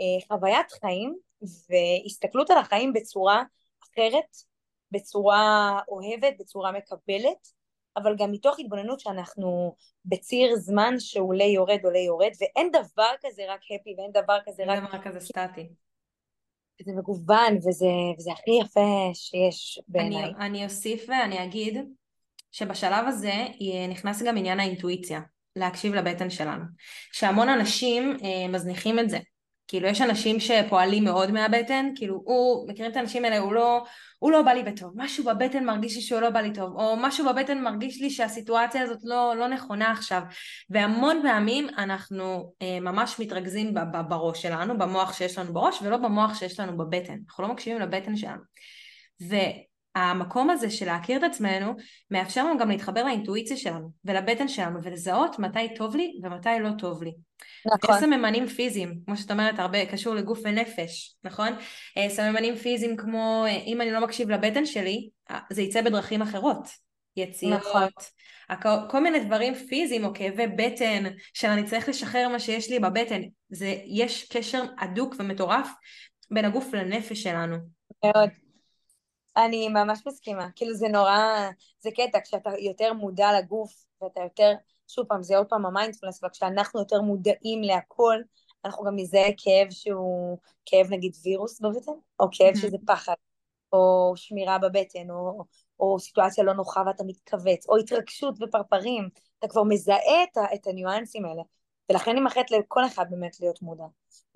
אה, 0.00 0.26
חוויית 0.28 0.72
חיים 0.72 1.14
והסתכלות 1.42 2.50
על 2.50 2.58
החיים 2.58 2.92
בצורה 2.92 3.42
אחרת, 3.82 4.36
בצורה 4.90 5.78
אוהבת, 5.88 6.34
בצורה 6.38 6.72
מקבלת, 6.72 7.48
אבל 7.96 8.16
גם 8.18 8.32
מתוך 8.32 8.58
התבוננות 8.58 9.00
שאנחנו 9.00 9.74
בציר 10.04 10.56
זמן 10.56 10.94
שעולה 10.98 11.44
יורד 11.44 11.80
עולה 11.84 11.98
יורד, 11.98 12.30
ואין 12.40 12.70
דבר 12.70 13.12
כזה 13.22 13.42
רק 13.48 13.60
הפי 13.80 13.94
ואין 13.98 14.12
דבר 14.12 14.38
כזה 14.46 14.62
רק... 14.62 14.78
אין 14.78 14.86
דבר 14.86 15.02
כזה 15.02 15.20
סטטי. 15.20 15.68
זה 16.84 16.92
מגוון 16.92 17.56
וזה, 17.56 17.86
וזה 18.18 18.32
הכי 18.32 18.50
יפה 18.62 19.10
שיש 19.14 19.80
בעיניי. 19.88 20.24
אני, 20.24 20.46
אני 20.46 20.64
אוסיף 20.64 21.04
ואני 21.08 21.44
אגיד 21.44 21.78
שבשלב 22.52 23.06
הזה 23.08 23.46
נכנס 23.88 24.22
גם 24.22 24.36
עניין 24.36 24.60
האינטואיציה, 24.60 25.20
להקשיב 25.56 25.94
לבטן 25.94 26.30
שלנו. 26.30 26.64
שהמון 27.12 27.48
אנשים 27.48 28.16
אה, 28.24 28.48
מזניחים 28.48 28.98
את 28.98 29.10
זה. 29.10 29.18
כאילו 29.72 29.88
יש 29.88 30.00
אנשים 30.00 30.40
שפועלים 30.40 31.04
מאוד 31.04 31.30
מהבטן, 31.30 31.90
כאילו 31.94 32.22
הוא, 32.24 32.68
מכירים 32.68 32.90
את 32.90 32.96
האנשים 32.96 33.24
האלה, 33.24 33.38
הוא 33.38 33.52
לא, 33.52 33.84
הוא 34.18 34.32
לא 34.32 34.42
בא 34.42 34.50
לי 34.50 34.62
בטוב, 34.62 34.92
משהו 34.96 35.24
בבטן 35.24 35.64
מרגיש 35.64 35.96
לי 35.96 36.02
שהוא 36.02 36.20
לא 36.20 36.30
בא 36.30 36.40
לי 36.40 36.52
טוב, 36.52 36.76
או 36.80 36.96
משהו 36.96 37.26
בבטן 37.26 37.62
מרגיש 37.62 38.00
לי 38.00 38.10
שהסיטואציה 38.10 38.82
הזאת 38.82 38.98
לא, 39.02 39.34
לא 39.36 39.48
נכונה 39.48 39.90
עכשיו, 39.90 40.22
והמון 40.70 41.20
פעמים 41.22 41.68
אנחנו 41.78 42.52
אה, 42.62 42.80
ממש 42.80 43.20
מתרכזים 43.20 43.74
ב, 43.74 43.78
ב, 43.78 44.08
בראש 44.08 44.42
שלנו, 44.42 44.78
במוח 44.78 45.12
שיש 45.12 45.38
לנו 45.38 45.52
בראש, 45.52 45.82
ולא 45.82 45.96
במוח 45.96 46.34
שיש 46.38 46.60
לנו 46.60 46.76
בבטן, 46.76 47.16
אנחנו 47.28 47.44
לא 47.44 47.52
מקשיבים 47.52 47.80
לבטן 47.80 48.16
שלנו. 48.16 48.42
והמקום 49.96 50.50
הזה 50.50 50.70
של 50.70 50.86
להכיר 50.86 51.18
את 51.18 51.22
עצמנו 51.22 51.74
מאפשר 52.10 52.44
לנו 52.44 52.58
גם 52.58 52.68
להתחבר 52.68 53.04
לאינטואיציה 53.04 53.56
שלנו 53.56 53.90
ולבטן 54.04 54.48
שלנו 54.48 54.78
ולזהות 54.82 55.38
מתי 55.38 55.74
טוב 55.76 55.96
לי 55.96 56.20
ומתי 56.22 56.60
לא 56.60 56.70
טוב 56.78 57.02
לי. 57.02 57.12
נכון. 57.74 58.00
סממנים 58.00 58.46
פיזיים, 58.46 59.00
כמו 59.06 59.16
שאת 59.16 59.30
אומרת, 59.30 59.58
הרבה 59.58 59.86
קשור 59.86 60.14
לגוף 60.14 60.38
ונפש, 60.44 61.16
נכון? 61.24 61.48
אה, 61.98 62.08
סממנים 62.08 62.56
פיזיים 62.56 62.96
כמו, 62.96 63.44
אה, 63.46 63.56
אם 63.56 63.80
אני 63.80 63.90
לא 63.90 64.00
מקשיב 64.00 64.30
לבטן 64.30 64.66
שלי, 64.66 65.08
אה, 65.30 65.38
זה 65.50 65.62
יצא 65.62 65.82
בדרכים 65.82 66.22
אחרות. 66.22 66.68
יציאות, 67.16 67.60
נכון. 67.60 67.88
כל 68.90 69.02
מיני 69.02 69.20
דברים 69.20 69.54
פיזיים 69.54 70.04
או 70.04 70.14
כאבי 70.14 70.46
בטן, 70.46 71.04
שאני 71.34 71.64
צריך 71.64 71.88
לשחרר 71.88 72.28
מה 72.28 72.40
שיש 72.40 72.70
לי 72.70 72.78
בבטן. 72.78 73.20
זה, 73.48 73.76
יש 73.86 74.28
קשר 74.32 74.62
הדוק 74.78 75.14
ומטורף 75.18 75.68
בין 76.30 76.44
הגוף 76.44 76.74
לנפש 76.74 77.22
שלנו. 77.22 77.56
מאוד. 78.04 78.30
אני 79.36 79.68
ממש 79.68 80.00
מסכימה. 80.06 80.48
כאילו 80.56 80.74
זה 80.74 80.88
נורא, 80.88 81.48
זה 81.80 81.90
קטע, 81.90 82.18
כשאתה 82.20 82.50
יותר 82.58 82.92
מודע 82.92 83.38
לגוף 83.38 83.72
ואתה 84.02 84.20
יותר 84.20 84.52
שוב 84.92 85.06
פעם, 85.06 85.22
זה 85.22 85.36
עוד 85.36 85.46
פעם 85.48 85.66
המיינדפלנס, 85.66 86.24
וכשאנחנו 86.24 86.80
יותר 86.80 87.00
מודעים 87.00 87.62
להכל, 87.62 88.16
אנחנו 88.64 88.84
גם 88.84 88.96
נזהה 88.96 89.30
כאב 89.36 89.70
שהוא 89.70 90.38
כאב 90.66 90.86
נגיד 90.90 91.12
וירוס 91.24 91.60
בבטן, 91.60 91.92
או 92.20 92.28
כאב 92.32 92.54
שזה 92.56 92.76
פחד, 92.86 93.14
או 93.72 94.12
שמירה 94.16 94.58
בבטן, 94.58 95.10
או, 95.10 95.44
או 95.80 95.98
סיטואציה 95.98 96.44
לא 96.44 96.52
נוחה 96.52 96.82
ואתה 96.86 97.04
מתכווץ, 97.04 97.68
או 97.68 97.76
התרגשות 97.76 98.34
ופרפרים, 98.40 99.08
אתה 99.38 99.48
כבר 99.48 99.62
מזהה 99.62 100.22
את, 100.24 100.38
את 100.54 100.66
הניואנסים 100.66 101.24
האלה, 101.24 101.42
ולכן 101.90 102.10
אני 102.10 102.20
מאחלת 102.20 102.50
לכל 102.50 102.86
אחד 102.86 103.06
באמת 103.10 103.40
להיות 103.40 103.62
מודע. 103.62 103.84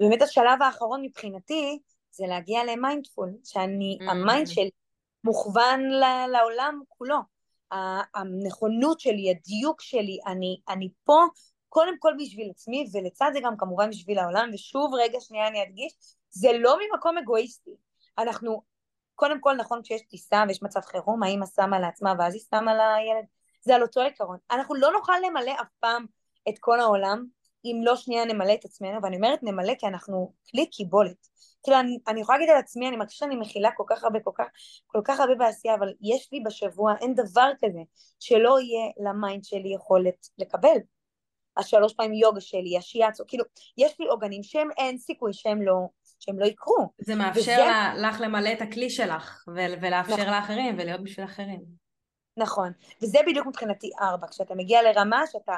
ובאמת 0.00 0.22
השלב 0.22 0.62
האחרון 0.62 1.02
מבחינתי, 1.02 1.78
זה 2.10 2.26
להגיע 2.26 2.60
ל 2.64 2.72
mindful, 2.72 3.32
שאני, 3.44 3.98
mm-hmm. 4.00 4.10
ה 4.10 4.18
mind 4.18 4.46
שלי 4.46 4.70
מוכוון 5.24 5.80
לעולם 6.32 6.80
כולו. 6.88 7.35
הנכונות 8.14 9.00
שלי, 9.00 9.30
הדיוק 9.30 9.80
שלי, 9.80 10.18
אני, 10.26 10.60
אני 10.68 10.88
פה 11.04 11.24
קודם 11.68 11.98
כל 11.98 12.12
בשביל 12.18 12.50
עצמי 12.50 12.86
ולצד 12.92 13.30
זה 13.32 13.40
גם 13.42 13.56
כמובן 13.58 13.90
בשביל 13.90 14.18
העולם 14.18 14.50
ושוב 14.54 14.94
רגע 14.94 15.20
שנייה 15.20 15.48
אני 15.48 15.62
אדגיש 15.62 15.92
זה 16.30 16.48
לא 16.58 16.76
ממקום 16.78 17.18
אגואיסטי. 17.18 17.70
אנחנו 18.18 18.62
קודם 19.14 19.40
כל 19.40 19.54
נכון 19.56 19.80
כשיש 19.82 20.02
טיסה 20.02 20.44
ויש 20.48 20.62
מצב 20.62 20.80
חירום 20.80 21.22
האמא 21.22 21.46
שמה 21.56 21.78
לעצמה 21.78 22.14
ואז 22.18 22.34
היא 22.34 22.42
שמה 22.50 22.74
לילד 22.74 23.24
זה 23.60 23.74
על 23.74 23.82
אותו 23.82 24.00
עיקרון. 24.00 24.38
אנחנו 24.50 24.74
לא 24.74 24.92
נוכל 24.92 25.12
למלא 25.26 25.52
אף 25.60 25.68
פעם 25.80 26.06
את 26.48 26.54
כל 26.60 26.80
העולם 26.80 27.26
אם 27.64 27.80
לא 27.84 27.96
שנייה 27.96 28.24
נמלא 28.24 28.54
את 28.54 28.64
עצמנו 28.64 29.02
ואני 29.02 29.16
אומרת 29.16 29.42
נמלא 29.42 29.74
כי 29.78 29.86
אנחנו 29.86 30.32
כלי 30.50 30.66
קיבולת 30.70 31.28
כאילו 31.66 31.80
אני, 31.80 31.98
אני 32.08 32.20
יכולה 32.20 32.38
להגיד 32.38 32.54
על 32.54 32.58
עצמי, 32.58 32.88
אני 32.88 32.96
מרגישה 32.96 33.16
שאני 33.16 33.36
מכילה 33.36 33.70
כל 33.76 33.84
כך 33.86 34.04
הרבה, 34.04 34.20
כל 34.20 34.30
כך, 34.34 34.44
כל 34.86 35.00
כך 35.04 35.20
הרבה 35.20 35.34
בעשייה, 35.34 35.74
אבל 35.74 35.92
יש 36.00 36.28
לי 36.32 36.40
בשבוע, 36.40 36.94
אין 37.00 37.14
דבר 37.14 37.50
כזה 37.64 37.80
שלא 38.20 38.60
יהיה 38.60 39.10
ל 39.10 39.17
mind 39.17 39.44
שלי 39.44 39.74
יכולת 39.74 40.26
לקבל. 40.38 40.76
השלוש 41.56 41.94
פעמים 41.94 42.12
יוגה 42.12 42.40
שלי, 42.40 42.78
השיאצו, 42.78 43.24
כאילו, 43.28 43.44
יש 43.78 44.00
לי 44.00 44.06
עוגנים 44.06 44.42
שהם 44.42 44.68
אין 44.78 44.98
סיכוי 44.98 45.32
שהם 45.32 45.62
לא, 45.62 45.74
שהם 46.20 46.38
לא 46.38 46.46
יקרו. 46.46 46.88
זה 46.98 47.14
מאפשר 47.14 47.40
וזה... 47.40 48.08
לך 48.08 48.20
למלא 48.20 48.52
את 48.52 48.62
הכלי 48.62 48.90
שלך, 48.90 49.44
ולאפשר 49.54 50.16
נכון. 50.16 50.26
לאחרים, 50.26 50.74
ולהיות 50.78 51.02
בשביל 51.02 51.26
אחרים. 51.26 51.60
נכון, 52.36 52.72
וזה 53.02 53.18
בדיוק 53.26 53.46
מבחינתי 53.46 53.90
ארבע, 54.00 54.26
כשאתה 54.30 54.54
מגיע 54.54 54.82
לרמה 54.82 55.22
שאתה, 55.26 55.56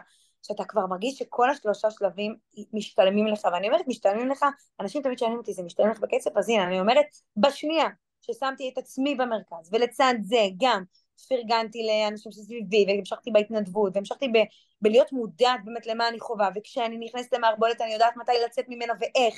שאתה 0.48 0.64
כבר 0.64 0.86
מרגיש 0.86 1.18
שכל 1.18 1.50
השלושה 1.50 1.90
שלבים 1.90 2.34
משתלמים 2.72 3.26
לך, 3.26 3.44
ואני 3.52 3.68
אומרת 3.68 3.88
משתלמים 3.88 4.28
לך, 4.28 4.44
אנשים 4.80 5.02
תמיד 5.02 5.18
שואלים 5.18 5.38
אותי, 5.38 5.52
זה 5.52 5.62
משתלם 5.62 5.90
לך 5.90 6.00
בכסף? 6.00 6.36
אז 6.36 6.48
הנה, 6.48 6.64
אני 6.64 6.80
אומרת, 6.80 7.06
בשנייה 7.36 7.86
ששמתי 8.20 8.70
את 8.72 8.78
עצמי 8.78 9.14
במרכז, 9.14 9.70
ולצד 9.72 10.14
זה 10.22 10.40
גם 10.60 10.82
פרגנתי 11.28 11.78
לאנשים 11.86 12.32
שסביבי, 12.32 12.84
והמשכתי 12.88 13.30
בהתנדבות, 13.30 13.92
והמשכתי 13.94 14.28
ב, 14.28 14.38
בלהיות 14.82 15.12
מודעת 15.12 15.60
באמת 15.64 15.86
למה 15.86 16.08
אני 16.08 16.20
חווה, 16.20 16.48
וכשאני 16.54 16.98
נכנסת 16.98 17.32
למערבולת 17.32 17.80
אני 17.80 17.92
יודעת 17.92 18.16
מתי 18.16 18.32
לצאת 18.46 18.64
ממנה 18.68 18.92
ואיך, 19.00 19.34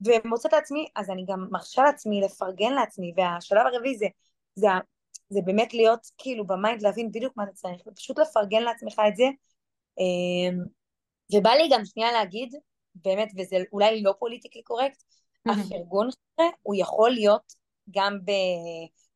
ומוצאת 0.00 0.52
לעצמי, 0.52 0.86
אז 0.96 1.10
אני 1.10 1.24
גם 1.28 1.46
מרשה 1.50 1.82
לעצמי 1.82 2.20
לפרגן 2.20 2.72
לעצמי, 2.72 3.12
והשלב 3.16 3.66
הרביעי 3.66 3.96
זה, 3.96 4.06
זה, 4.54 4.68
זה 5.28 5.40
באמת 5.44 5.74
להיות 5.74 6.06
כאילו 6.18 6.46
ב 6.46 6.52
mind, 6.52 6.82
להבין 6.82 7.10
בדיוק 7.12 7.32
מה 7.36 7.44
אתה 7.44 7.52
צריך, 7.52 7.86
ופשוט 7.86 8.18
לפרגן 8.18 8.62
לעצמך 8.62 9.02
את 9.08 9.16
זה. 9.16 9.24
אמ, 9.98 10.58
ובא 11.34 11.50
לי 11.50 11.68
גם 11.72 11.84
שנייה 11.84 12.12
להגיד, 12.12 12.54
באמת, 12.94 13.28
וזה 13.38 13.56
אולי 13.72 14.02
לא 14.02 14.14
פוליטיקלי 14.18 14.62
קורקט, 14.62 15.02
הפרגון 15.46 16.08
הוא 16.62 16.74
יכול 16.78 17.10
להיות 17.10 17.52
גם 17.90 18.18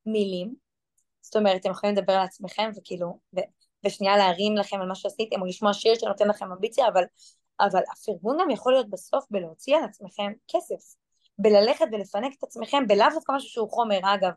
במילים, 0.06 0.54
זאת 1.22 1.36
אומרת, 1.36 1.60
אתם 1.60 1.70
יכולים 1.70 1.96
לדבר 1.96 2.12
על 2.12 2.24
עצמכם 2.24 2.70
וכאילו, 2.76 3.18
ושנייה 3.86 4.16
להרים 4.16 4.56
לכם 4.56 4.80
על 4.80 4.88
מה 4.88 4.94
שעשיתם, 4.94 5.40
או 5.40 5.46
לשמוע 5.46 5.72
שיר 5.72 5.94
שנותן 5.94 6.28
לכם 6.28 6.52
אמביציה, 6.52 6.88
אבל, 6.88 7.02
אבל 7.60 7.80
הפרגון 7.92 8.36
גם 8.40 8.50
יכול 8.50 8.72
להיות 8.72 8.90
בסוף 8.90 9.24
בלהוציא 9.30 9.76
על 9.76 9.84
עצמכם 9.84 10.32
כסף, 10.48 10.96
בללכת 11.38 11.84
ולפנק 11.92 12.34
את 12.38 12.42
עצמכם, 12.42 12.86
בלאו 12.86 13.06
דווקא 13.14 13.32
משהו 13.32 13.48
שהוא 13.48 13.70
חומר, 13.70 13.98
אגב, 14.02 14.30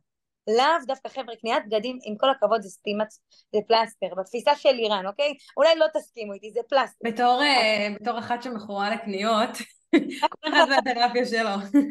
לאו 0.47 0.85
דווקא 0.87 1.09
חבר'ה, 1.09 1.35
קניית 1.35 1.63
בגדים, 1.67 1.99
עם 2.03 2.17
כל 2.17 2.29
הכבוד 2.29 2.61
זה 2.61 2.69
סטימת, 2.69 3.07
זה 3.53 3.59
פלסטר, 3.67 4.07
בתפיסה 4.17 4.55
של 4.55 4.69
איראן, 4.69 5.05
אוקיי? 5.07 5.33
אולי 5.57 5.75
לא 5.75 5.85
תסכימו 5.93 6.33
איתי, 6.33 6.51
זה 6.51 6.59
פלסטר. 6.69 7.09
בתור, 7.09 7.41
אה, 7.41 7.87
בתור 8.01 8.19
אחת 8.19 8.43
שמכורה 8.43 8.89
לקניות, 8.89 9.49
כל 10.41 10.49
אחד 10.49 10.65
והתרפיה 10.69 11.25
שלו. 11.25 11.81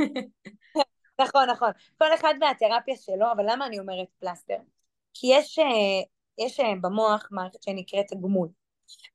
נכון, 1.20 1.50
נכון. 1.50 1.70
כל 1.98 2.14
אחד 2.14 2.34
והתרפיה 2.40 2.96
שלו, 2.96 3.32
אבל 3.32 3.44
למה 3.48 3.66
אני 3.66 3.78
אומרת 3.78 4.06
פלסטר? 4.20 4.56
כי 5.14 5.26
יש, 5.26 5.58
אה, 5.58 6.44
יש 6.46 6.60
אה, 6.60 6.72
במוח 6.80 7.28
מערכת 7.30 7.62
שנקראת 7.62 8.06
גמול. 8.22 8.48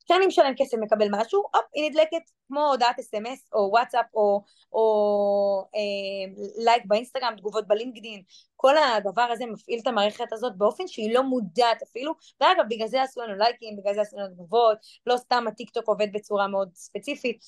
כשאני 0.05 0.25
משלם 0.25 0.53
כסף 0.57 0.77
מקבל 0.81 1.07
משהו, 1.11 1.41
הופ, 1.41 1.65
היא 1.73 1.89
נדלקת 1.89 2.31
כמו 2.47 2.67
הודעת 2.67 2.99
אס.אם.אס 2.99 3.49
או 3.53 3.69
וואטסאפ 3.71 4.05
או, 4.13 4.41
או 4.73 5.63
אה, 5.75 6.43
לייק 6.63 6.83
באינסטגרם, 6.85 7.33
תגובות 7.37 7.67
בלינקדין, 7.67 8.21
כל 8.55 8.73
הדבר 8.77 9.21
הזה 9.21 9.45
מפעיל 9.45 9.79
את 9.79 9.87
המערכת 9.87 10.33
הזאת 10.33 10.57
באופן 10.57 10.87
שהיא 10.87 11.13
לא 11.13 11.23
מודעת 11.23 11.81
אפילו, 11.81 12.13
ואגב 12.41 12.65
בגלל 12.69 12.87
זה 12.87 13.01
עשו 13.01 13.21
לנו 13.21 13.35
לייקים, 13.35 13.77
בגלל 13.77 13.93
זה 13.93 14.01
עשו 14.01 14.17
לנו 14.17 14.33
תגובות, 14.33 14.77
לא 15.05 15.17
סתם 15.17 15.45
הטיקטוק 15.47 15.87
עובד 15.87 16.07
בצורה 16.13 16.47
מאוד 16.47 16.69
ספציפית. 16.73 17.39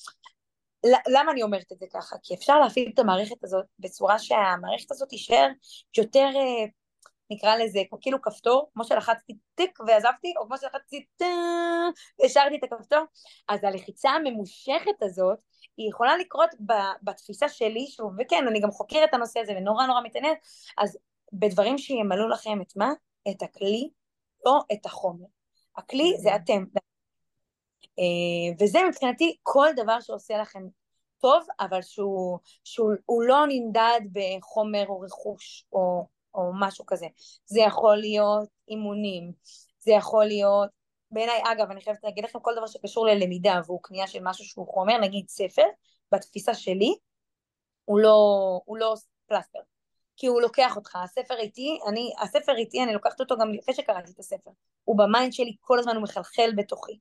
למה 1.08 1.32
אני 1.32 1.42
אומרת 1.42 1.72
את 1.72 1.78
זה 1.78 1.86
ככה? 1.92 2.16
כי 2.22 2.34
אפשר 2.34 2.60
להפעיל 2.60 2.90
את 2.94 2.98
המערכת 2.98 3.44
הזאת 3.44 3.64
בצורה 3.78 4.18
שהמערכת 4.18 4.90
הזאת 4.90 5.08
תישאר 5.08 5.48
יותר 5.98 6.28
אה, 6.36 6.66
נקרא 7.30 7.56
לזה 7.56 7.80
כאילו 8.00 8.22
כפתור, 8.22 8.70
כמו 8.74 8.84
שלחצתי 8.84 9.32
טיק 9.54 9.78
ועזבתי, 9.86 10.32
או 10.36 10.46
כמו 10.46 10.58
שלחצתי 10.58 11.06
טה 11.16 11.24
והשארתי 12.18 12.56
את 12.56 12.64
הכפתור, 12.64 13.04
אז 13.48 13.64
הלחיצה 13.64 14.10
הממושכת 14.10 15.02
הזאת, 15.02 15.38
היא 15.76 15.88
יכולה 15.88 16.16
לקרות 16.16 16.50
בתפיסה 17.02 17.48
שלי, 17.48 17.86
שוב, 17.86 18.12
וכן, 18.18 18.44
אני 18.48 18.60
גם 18.60 18.70
חוקרת 18.70 19.08
את 19.08 19.14
הנושא 19.14 19.40
הזה 19.40 19.52
ונורא 19.56 19.86
נורא 19.86 20.00
מתעניינת, 20.02 20.38
אז 20.78 20.98
בדברים 21.32 21.78
שימלאו 21.78 22.28
לכם 22.28 22.60
את 22.62 22.72
מה? 22.76 22.92
את 23.30 23.42
הכלי, 23.42 23.90
לא 24.46 24.60
את 24.72 24.86
החומר. 24.86 25.26
הכלי 25.76 26.14
זה 26.18 26.36
אתם. 26.36 26.64
אה, 27.98 28.54
וזה 28.60 28.78
מבחינתי 28.88 29.36
כל 29.42 29.68
דבר 29.76 30.00
שעושה 30.00 30.38
לכם 30.38 30.62
טוב, 31.20 31.46
אבל 31.60 31.82
שהוא, 31.82 32.38
שהוא 32.64 33.22
לא 33.22 33.44
נמדד 33.48 34.00
בחומר 34.12 34.84
או 34.88 35.00
רכוש 35.00 35.66
או 35.72 36.06
או 36.34 36.50
משהו 36.54 36.86
כזה. 36.86 37.06
זה 37.46 37.60
יכול 37.60 37.96
להיות 37.96 38.48
אימונים, 38.68 39.32
זה 39.78 39.92
יכול 39.92 40.24
להיות, 40.24 40.68
בעיניי, 41.10 41.42
אגב, 41.52 41.70
אני 41.70 41.80
חייבת 41.80 42.04
להגיד 42.04 42.24
לכם, 42.24 42.38
כל 42.40 42.52
דבר 42.56 42.66
שקשור 42.66 43.06
ללמידה 43.06 43.60
והוא 43.66 43.80
קנייה 43.82 44.06
של 44.06 44.18
משהו 44.22 44.44
שהוא 44.44 44.66
חומר, 44.66 44.98
נגיד 44.98 45.28
ספר, 45.28 45.64
בתפיסה 46.12 46.54
שלי, 46.54 46.94
הוא 47.84 47.98
לא, 47.98 48.60
הוא 48.64 48.78
לא 48.78 48.94
פלסטר. 49.26 49.58
כי 50.16 50.26
הוא 50.26 50.40
לוקח 50.40 50.76
אותך, 50.76 50.96
הספר 51.04 51.36
איתי, 51.38 51.78
אני, 51.88 52.12
הספר 52.20 52.56
איתי, 52.56 52.82
אני 52.82 52.92
לוקחת 52.92 53.20
אותו 53.20 53.36
גם 53.36 53.52
לפני 53.52 53.74
שקראתי 53.74 54.12
את 54.12 54.18
הספר. 54.18 54.50
הוא 54.84 54.98
ב 54.98 55.05
mind 55.05 55.32
שלי, 55.32 55.56
כל 55.60 55.78
הזמן 55.78 55.94
הוא 55.94 56.02
מחלחל 56.02 56.50
בתוכי. 56.56 56.98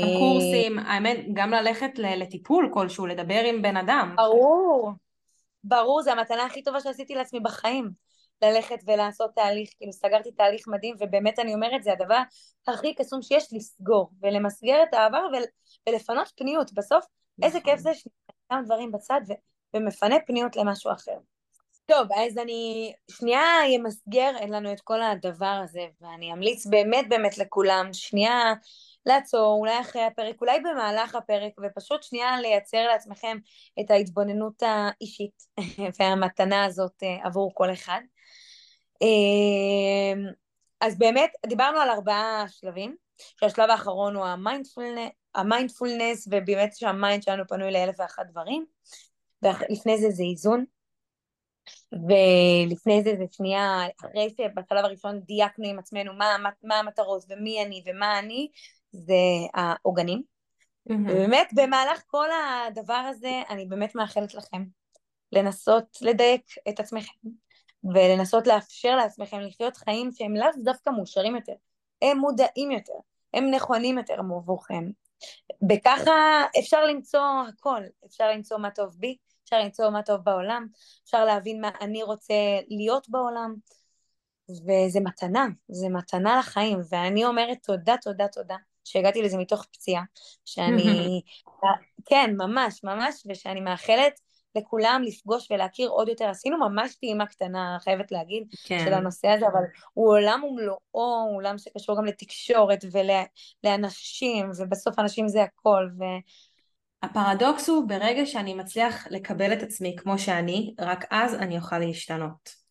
גם 0.00 0.08
קורסים, 0.18 0.78
האמת, 0.78 1.16
גם 1.34 1.50
ללכת 1.50 1.90
לטיפול 1.98 2.70
כלשהו, 2.74 3.06
לדבר 3.06 3.40
עם 3.44 3.62
בן 3.62 3.76
אדם. 3.76 4.14
ברור, 4.16 4.90
ברור, 5.64 6.02
זו 6.02 6.10
המתנה 6.10 6.44
הכי 6.44 6.62
טובה 6.62 6.80
שעשיתי 6.80 7.14
לעצמי 7.14 7.40
בחיים. 7.40 7.90
ללכת 8.42 8.78
ולעשות 8.86 9.30
תהליך, 9.34 9.70
כאילו 9.78 9.92
סגרתי 9.92 10.30
תהליך 10.32 10.68
מדהים, 10.68 10.94
ובאמת 11.00 11.38
אני 11.38 11.54
אומרת, 11.54 11.82
זה 11.82 11.92
הדבר 11.92 12.20
הכי 12.68 12.94
קסום 12.94 13.22
שיש 13.22 13.48
לסגור, 13.52 14.10
ולמסגר 14.22 14.82
את 14.88 14.94
העבר 14.94 15.26
ול, 15.32 15.42
ולפנות 15.88 16.32
פניות. 16.36 16.72
בסוף, 16.72 17.04
נכון. 17.38 17.44
איזה 17.44 17.60
כיף 17.60 17.78
זה 17.78 17.94
ששם 17.94 18.62
דברים 18.64 18.92
בצד 18.92 19.20
ו, 19.28 19.32
ומפנה 19.74 20.16
פניות 20.26 20.56
למשהו 20.56 20.92
אחר. 20.92 21.16
טוב, 21.86 22.08
אז 22.12 22.38
אני 22.38 22.92
שנייה 23.10 23.42
אמסגר, 23.76 24.30
אין 24.38 24.52
לנו 24.52 24.72
את 24.72 24.80
כל 24.80 25.02
הדבר 25.02 25.60
הזה, 25.64 25.86
ואני 26.00 26.32
אמליץ 26.32 26.66
באמת 26.66 27.08
באמת 27.08 27.38
לכולם, 27.38 27.92
שנייה 27.92 28.54
לעצור, 29.06 29.58
אולי 29.60 29.80
אחרי 29.80 30.02
הפרק, 30.02 30.40
אולי 30.40 30.60
במהלך 30.60 31.14
הפרק, 31.14 31.52
ופשוט 31.62 32.02
שנייה 32.02 32.40
לייצר 32.40 32.86
לעצמכם 32.86 33.38
את 33.80 33.90
ההתבוננות 33.90 34.62
האישית 34.62 35.42
והמתנה 36.00 36.64
הזאת 36.64 37.02
אה, 37.02 37.26
עבור 37.26 37.50
כל 37.54 37.72
אחד. 37.72 38.00
אמ, 39.02 40.26
אז 40.80 40.98
באמת, 40.98 41.30
דיברנו 41.46 41.78
על 41.78 41.90
ארבעה 41.90 42.44
שלבים, 42.48 42.96
שהשלב 43.40 43.70
האחרון 43.70 44.16
הוא 44.16 44.24
המיינדפולנס, 44.24 45.10
המיינדפולנס 45.34 46.28
ובאמת 46.30 46.76
שה 46.76 46.96
mind 46.96 47.22
שלנו 47.22 47.46
פנוי 47.48 47.72
לאלף 47.72 47.94
ואחת 47.98 48.26
דברים, 48.26 48.66
ולפני 49.42 49.98
זה 49.98 50.10
זה 50.10 50.22
איזון, 50.22 50.64
ולפני 51.92 53.02
זה 53.02 53.14
זה 53.18 53.24
שנייה, 53.32 53.80
אחרי 54.00 54.28
שבשלב 54.30 54.84
הראשון 54.84 55.20
דייקנו 55.20 55.68
עם 55.68 55.78
עצמנו 55.78 56.12
מה, 56.12 56.36
מה, 56.42 56.50
מה 56.62 56.78
המטרות 56.78 57.24
ומי 57.28 57.62
אני 57.62 57.82
ומה 57.86 58.18
אני, 58.18 58.48
זה 58.92 59.14
העוגנים. 59.54 60.22
Mm-hmm. 60.88 60.92
ובאמת 60.92 61.50
במהלך 61.54 62.02
כל 62.06 62.28
הדבר 62.30 62.94
הזה 62.94 63.42
אני 63.48 63.66
באמת 63.66 63.94
מאחלת 63.94 64.34
לכם 64.34 64.64
לנסות 65.32 65.98
לדייק 66.00 66.42
את 66.68 66.80
עצמכם, 66.80 67.28
ולנסות 67.94 68.46
לאפשר 68.46 68.96
לעצמכם 68.96 69.40
לחיות 69.40 69.76
חיים 69.76 70.10
שהם 70.12 70.36
לאו 70.36 70.48
דווקא 70.64 70.90
מאושרים 70.90 71.36
יותר, 71.36 71.52
הם 72.02 72.18
מודעים 72.18 72.70
יותר, 72.70 72.98
הם 73.34 73.50
נכונים 73.50 73.98
יותר 73.98 74.14
עבורכם. 74.14 74.90
בככה 75.62 76.44
אפשר 76.58 76.84
למצוא 76.84 77.44
הכל, 77.48 77.80
אפשר 78.06 78.30
למצוא 78.30 78.58
מה 78.58 78.70
טוב 78.70 78.96
בי, 78.98 79.16
אפשר 79.44 79.60
למצוא 79.60 79.90
מה 79.90 80.02
טוב 80.02 80.20
בעולם, 80.20 80.66
אפשר 81.04 81.24
להבין 81.24 81.60
מה 81.60 81.70
אני 81.80 82.02
רוצה 82.02 82.34
להיות 82.68 83.08
בעולם, 83.08 83.54
וזה 84.50 85.00
מתנה, 85.00 85.46
זה 85.68 85.88
מתנה 85.88 86.38
לחיים, 86.38 86.78
ואני 86.88 87.24
אומרת 87.24 87.58
תודה, 87.62 87.94
תודה, 88.02 88.28
תודה, 88.28 88.56
שהגעתי 88.84 89.22
לזה 89.22 89.38
מתוך 89.38 89.64
פציעה, 89.64 90.02
שאני, 90.44 91.20
כן, 92.08 92.30
ממש, 92.36 92.84
ממש, 92.84 93.26
ושאני 93.26 93.60
מאחלת 93.60 94.20
לכולם 94.56 95.02
לפגוש 95.06 95.50
ולהכיר 95.50 95.88
עוד 95.88 96.08
יותר. 96.08 96.24
עשינו 96.24 96.58
ממש 96.58 96.94
טעימה 96.94 97.26
קטנה, 97.26 97.76
חייבת 97.80 98.12
להגיד, 98.12 98.42
כן. 98.64 98.84
של 98.84 98.92
הנושא 98.92 99.28
הזה, 99.28 99.46
אבל 99.46 99.62
הוא 99.92 100.08
עולם 100.08 100.44
ומלואו, 100.44 100.78
הוא 100.92 101.36
עולם 101.36 101.58
שקשור 101.58 101.96
גם 101.96 102.04
לתקשורת 102.04 102.84
ולאנשים, 103.64 104.50
ובסוף 104.58 104.98
אנשים 104.98 105.28
זה 105.28 105.42
הכל. 105.42 105.88
ו... 105.98 106.02
הפרדוקס 107.02 107.68
הוא 107.68 107.88
ברגע 107.88 108.26
שאני 108.26 108.54
מצליח 108.54 109.06
לקבל 109.10 109.52
את 109.52 109.62
עצמי 109.62 109.96
כמו 109.98 110.18
שאני, 110.18 110.74
רק 110.78 111.04
אז 111.10 111.34
אני 111.34 111.56
אוכל 111.56 111.78
להשתנות. 111.78 112.66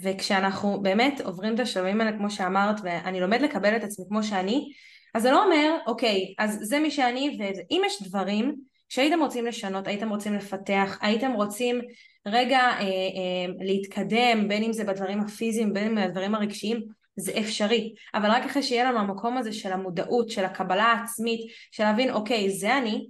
וכשאנחנו 0.00 0.82
באמת 0.82 1.20
עוברים 1.20 1.54
את 1.54 1.60
השלבים 1.60 2.00
האלה 2.00 2.16
כמו 2.18 2.30
שאמרת 2.30 2.76
ואני 2.82 3.20
לומד 3.20 3.40
לקבל 3.40 3.76
את 3.76 3.84
עצמי 3.84 4.04
כמו 4.08 4.22
שאני 4.22 4.72
אז 5.14 5.22
זה 5.22 5.30
לא 5.30 5.44
אומר 5.44 5.76
אוקיי 5.86 6.34
אז 6.38 6.58
זה 6.62 6.78
מי 6.78 6.90
שאני 6.90 7.38
ואם 7.40 7.82
יש 7.86 8.02
דברים 8.02 8.56
שהייתם 8.88 9.20
רוצים 9.20 9.46
לשנות, 9.46 9.86
הייתם 9.86 10.08
רוצים 10.08 10.34
לפתח, 10.34 10.98
הייתם 11.00 11.32
רוצים 11.32 11.80
רגע 12.26 12.58
אה, 12.58 12.80
אה, 12.80 13.46
להתקדם, 13.60 14.48
בין 14.48 14.62
אם 14.62 14.72
זה 14.72 14.84
בדברים 14.84 15.20
הפיזיים, 15.20 15.72
בין 15.72 15.98
אם 15.98 16.08
בדברים 16.08 16.34
הרגשיים, 16.34 16.80
זה 17.16 17.32
אפשרי, 17.40 17.94
אבל 18.14 18.30
רק 18.30 18.44
אחרי 18.44 18.62
שיהיה 18.62 18.84
לנו 18.84 18.98
המקום 18.98 19.36
הזה 19.36 19.52
של 19.52 19.72
המודעות, 19.72 20.30
של 20.30 20.44
הקבלה 20.44 20.84
העצמית, 20.84 21.40
של 21.70 21.84
להבין 21.84 22.10
אוקיי 22.10 22.50
זה 22.50 22.78
אני, 22.78 23.06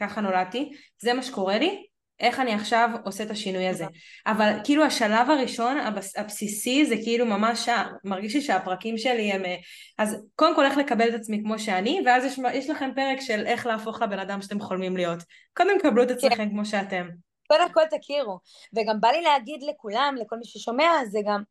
ככה 0.00 0.20
נולדתי, 0.20 0.70
זה 1.02 1.14
מה 1.14 1.22
שקורה 1.22 1.58
לי, 1.58 1.86
איך 2.20 2.40
אני 2.40 2.54
עכשיו 2.54 2.90
עושה 3.04 3.24
את 3.24 3.30
השינוי 3.30 3.68
הזה. 3.68 3.84
אבל 4.26 4.52
כאילו 4.64 4.84
השלב 4.84 5.30
הראשון, 5.30 5.76
הבסיסי, 6.16 6.86
זה 6.86 6.94
כאילו 7.04 7.26
ממש, 7.26 7.68
מרגיש 8.04 8.34
לי 8.34 8.40
שהפרקים 8.40 8.98
שלי 8.98 9.32
הם... 9.32 9.44
אה, 9.44 9.56
אז 9.98 10.16
קודם 10.36 10.54
כל 10.54 10.64
איך 10.64 10.76
לקבל 10.76 11.08
את 11.08 11.14
עצמי 11.14 11.42
כמו 11.42 11.58
שאני, 11.58 12.00
ואז 12.06 12.24
יש, 12.24 12.38
יש 12.54 12.70
לכם 12.70 12.90
פרק 12.94 13.20
של 13.20 13.46
איך 13.46 13.66
להפוך 13.66 14.02
לבן 14.02 14.18
אדם 14.18 14.42
שאתם 14.42 14.60
חולמים 14.60 14.96
להיות. 14.96 15.18
קודם 15.56 15.78
קבלו 15.82 16.02
את 16.02 16.10
עצמכם 16.10 16.36
כן. 16.36 16.50
כמו 16.50 16.64
שאתם. 16.64 17.08
קודם 17.48 17.72
כל 17.72 17.82
תכירו. 17.90 18.38
וגם 18.76 19.00
בא 19.00 19.08
לי 19.08 19.22
להגיד 19.22 19.62
לכולם, 19.62 20.14
לכל 20.20 20.36
מי 20.36 20.44
ששומע, 20.44 20.90
זה 21.10 21.18
גם, 21.26 21.42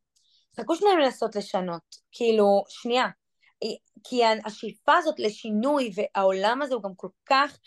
חכו 0.59 0.75
שניים 0.75 0.99
לנסות 0.99 1.35
לשנות. 1.35 1.81
כאילו, 2.11 2.63
שנייה. 2.69 3.07
כי 4.03 4.21
השאיפה 4.45 4.97
הזאת 4.97 5.19
לשינוי 5.19 5.91
והעולם 5.95 6.61
הזה 6.61 6.75
הוא 6.75 6.83
גם 6.83 6.95
כל 6.95 7.09
כך 7.25 7.59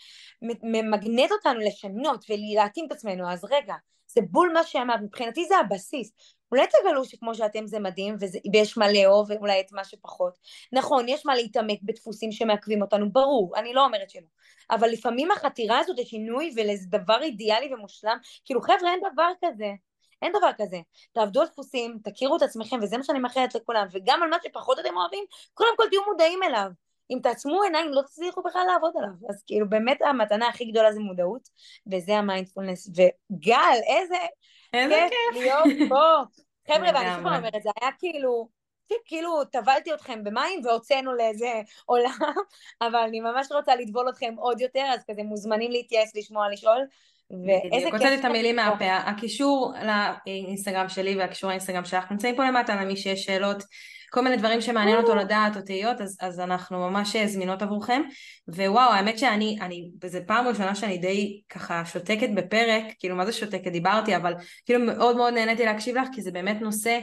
ממגנט 0.63 1.31
אותנו 1.31 1.59
לשנות 1.59 2.25
ולהתאים 2.29 2.85
את 2.85 2.91
עצמנו, 2.91 3.31
אז 3.31 3.45
רגע, 3.51 3.75
זה 4.07 4.21
בול 4.31 4.51
מה 4.53 4.63
שאמרת, 4.63 5.01
מבחינתי 5.01 5.45
זה 5.45 5.57
הבסיס. 5.57 6.11
אולי 6.51 6.65
תגלו 6.67 7.05
שכמו 7.05 7.35
שאתם 7.35 7.67
זה 7.67 7.79
מדהים 7.79 8.15
וזה, 8.19 8.39
ויש 8.53 8.77
מה 8.77 8.91
לאהוב 8.91 9.31
ואולי 9.31 9.59
את 9.59 9.71
מה 9.71 9.83
שפחות. 9.83 10.37
נכון, 10.71 11.09
יש 11.09 11.25
מה 11.25 11.35
להתעמק 11.35 11.79
בדפוסים 11.83 12.31
שמעכבים 12.31 12.81
אותנו, 12.81 13.11
ברור, 13.11 13.53
אני 13.55 13.73
לא 13.73 13.85
אומרת 13.85 14.09
שלא. 14.09 14.27
אבל 14.71 14.89
לפעמים 14.89 15.31
החתירה 15.31 15.79
הזאת 15.79 15.99
לשינוי 15.99 16.53
ולאיזה 16.55 16.87
דבר 16.89 17.21
אידיאלי 17.21 17.73
ומושלם, 17.73 18.17
כאילו 18.45 18.61
חבר'ה 18.61 18.91
אין 18.91 18.99
דבר 19.13 19.29
כזה. 19.45 19.71
אין 20.23 20.31
דבר 20.37 20.49
כזה. 20.57 20.77
תעבדו 21.11 21.41
על 21.41 21.47
דפוסים, 21.47 21.99
תכירו 22.03 22.37
את 22.37 22.41
עצמכם, 22.41 22.79
וזה 22.81 22.97
מה 22.97 23.03
שאני 23.03 23.19
מאחלת 23.19 23.55
לכולם, 23.55 23.87
וגם 23.91 24.23
על 24.23 24.29
מה 24.29 24.37
שפחות 24.43 24.79
אתם 24.79 24.97
אוהבים, 24.97 25.23
קודם 25.53 25.77
כל 25.77 25.83
תהיו 25.89 26.01
מודעים 26.05 26.43
אליו. 26.43 26.67
אם 27.11 27.19
תעצמו 27.23 27.63
עיניים 27.63 27.93
לא 27.93 28.01
תצליחו 28.01 28.43
בכלל 28.43 28.65
לעבוד 28.67 28.93
עליו. 28.97 29.29
אז 29.29 29.43
כאילו 29.47 29.69
באמת 29.69 30.01
המתנה 30.01 30.47
הכי 30.47 30.65
גדולה 30.65 30.91
זה 30.91 30.99
מודעות, 30.99 31.49
וזה 31.91 32.17
המיינדפולנס. 32.17 32.87
וגל, 32.87 33.79
איזה 33.87 34.15
איזה 34.73 35.07
כיף 35.09 35.41
להיות 35.41 35.89
פה. 35.89 36.21
חבר'ה, 36.67 36.89
ואני 36.93 37.15
שוב 37.15 37.25
אומרת, 37.25 37.63
זה 37.63 37.69
היה 37.81 37.91
כאילו, 37.99 38.49
כאילו 39.05 39.45
טבלתי 39.45 39.93
אתכם 39.93 40.23
במים 40.23 40.65
והוצאנו 40.65 41.13
לאיזה 41.13 41.61
עולם, 41.85 42.17
אבל 42.81 42.95
אני 42.95 43.19
ממש 43.19 43.51
רוצה 43.51 43.75
לטבול 43.75 44.09
אתכם 44.09 44.33
עוד 44.37 44.61
יותר, 44.61 44.85
אז 44.93 45.03
כזה 45.11 45.23
מוזמנים 45.23 45.71
להתייעץ, 45.71 46.15
לשמוע, 46.15 46.49
לשאול. 46.49 46.79
ואיזה 47.45 47.85
כיף. 47.85 47.93
הוצאתי 47.93 48.15
את 48.15 48.25
המילים 48.25 48.55
מהפה. 48.55 48.95
הקישור 48.95 49.73
לאינסטגרם 50.27 50.89
שלי 50.89 51.15
והקישור 51.15 51.49
לאינסטגרם 51.49 51.85
שלך 51.85 52.11
נמצאים 52.11 52.35
פה 52.35 52.45
למטה 52.45 52.75
למי 52.81 52.95
שיש 52.95 53.25
שאלות, 53.25 53.63
כל 54.09 54.21
מיני 54.21 54.37
דברים 54.37 54.61
שמעניין 54.61 54.97
אותו 54.97 55.15
לדעת 55.15 55.57
או 55.57 55.61
תהיות, 55.61 56.01
אז, 56.01 56.17
אז 56.21 56.39
אנחנו 56.39 56.89
ממש 56.89 57.15
זמינות 57.15 57.61
עבורכם. 57.61 58.01
ווואו, 58.47 58.91
האמת 58.91 59.19
שאני, 59.19 59.57
אני, 59.61 59.89
זו 60.05 60.19
פעם 60.27 60.47
ראשונה 60.47 60.75
שאני 60.75 60.97
די 60.97 61.41
ככה 61.49 61.85
שותקת 61.85 62.29
בפרק, 62.35 62.83
כאילו 62.99 63.15
מה 63.15 63.25
זה 63.25 63.31
שותקת? 63.33 63.71
דיברתי, 63.71 64.15
אבל 64.15 64.33
כאילו 64.65 64.85
מאוד 64.85 65.15
מאוד 65.15 65.33
נהניתי 65.33 65.65
להקשיב 65.65 65.97
לך, 65.97 66.07
כי 66.13 66.21
זה 66.21 66.31
באמת 66.31 66.61
נושא 66.61 66.99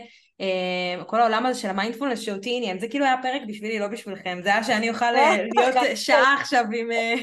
כל 1.06 1.20
העולם 1.20 1.46
הזה 1.46 1.60
של 1.60 1.68
המיינדפולנס 1.68 2.18
שאותי 2.18 2.56
עניין, 2.56 2.78
זה 2.78 2.88
כאילו 2.88 3.04
היה 3.04 3.16
פרק 3.22 3.42
בשבילי, 3.48 3.78
לא 3.78 3.86
בשבילכם, 3.86 4.38
זה 4.42 4.48
היה 4.48 4.64
שאני 4.64 4.90
אוכל 4.90 5.04
אה, 5.04 5.36
להיות 5.56 5.76
שעה 5.94 6.34
עכשיו 6.40 6.64
עם... 6.74 6.92
אה, 6.92 7.14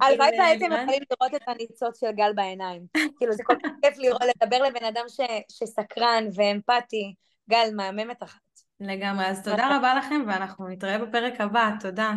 הלוואי 0.00 0.38
והייתם 0.38 0.66
יכולים 0.66 1.02
לראות 1.10 1.34
את 1.34 1.48
הניצוץ 1.48 2.00
של 2.00 2.12
גל 2.12 2.32
בעיניים. 2.34 2.82
כאילו 3.18 3.32
זה 3.32 3.42
כל 3.46 3.54
כך 3.64 3.70
כיף 3.82 3.98
לראות, 4.02 4.20
לדבר 4.22 4.62
לבן 4.62 4.84
אדם 4.84 5.04
שסקרן 5.52 6.24
ואמפתי. 6.34 7.14
גל, 7.50 7.68
מהממת 7.76 8.22
אחת. 8.22 8.40
לגמרי, 8.80 9.26
אז 9.26 9.44
תודה 9.44 9.76
רבה 9.76 9.94
לכם 9.94 10.24
ואנחנו 10.26 10.68
נתראה 10.68 10.98
בפרק 10.98 11.40
הבא, 11.40 11.70
תודה. 11.80 12.12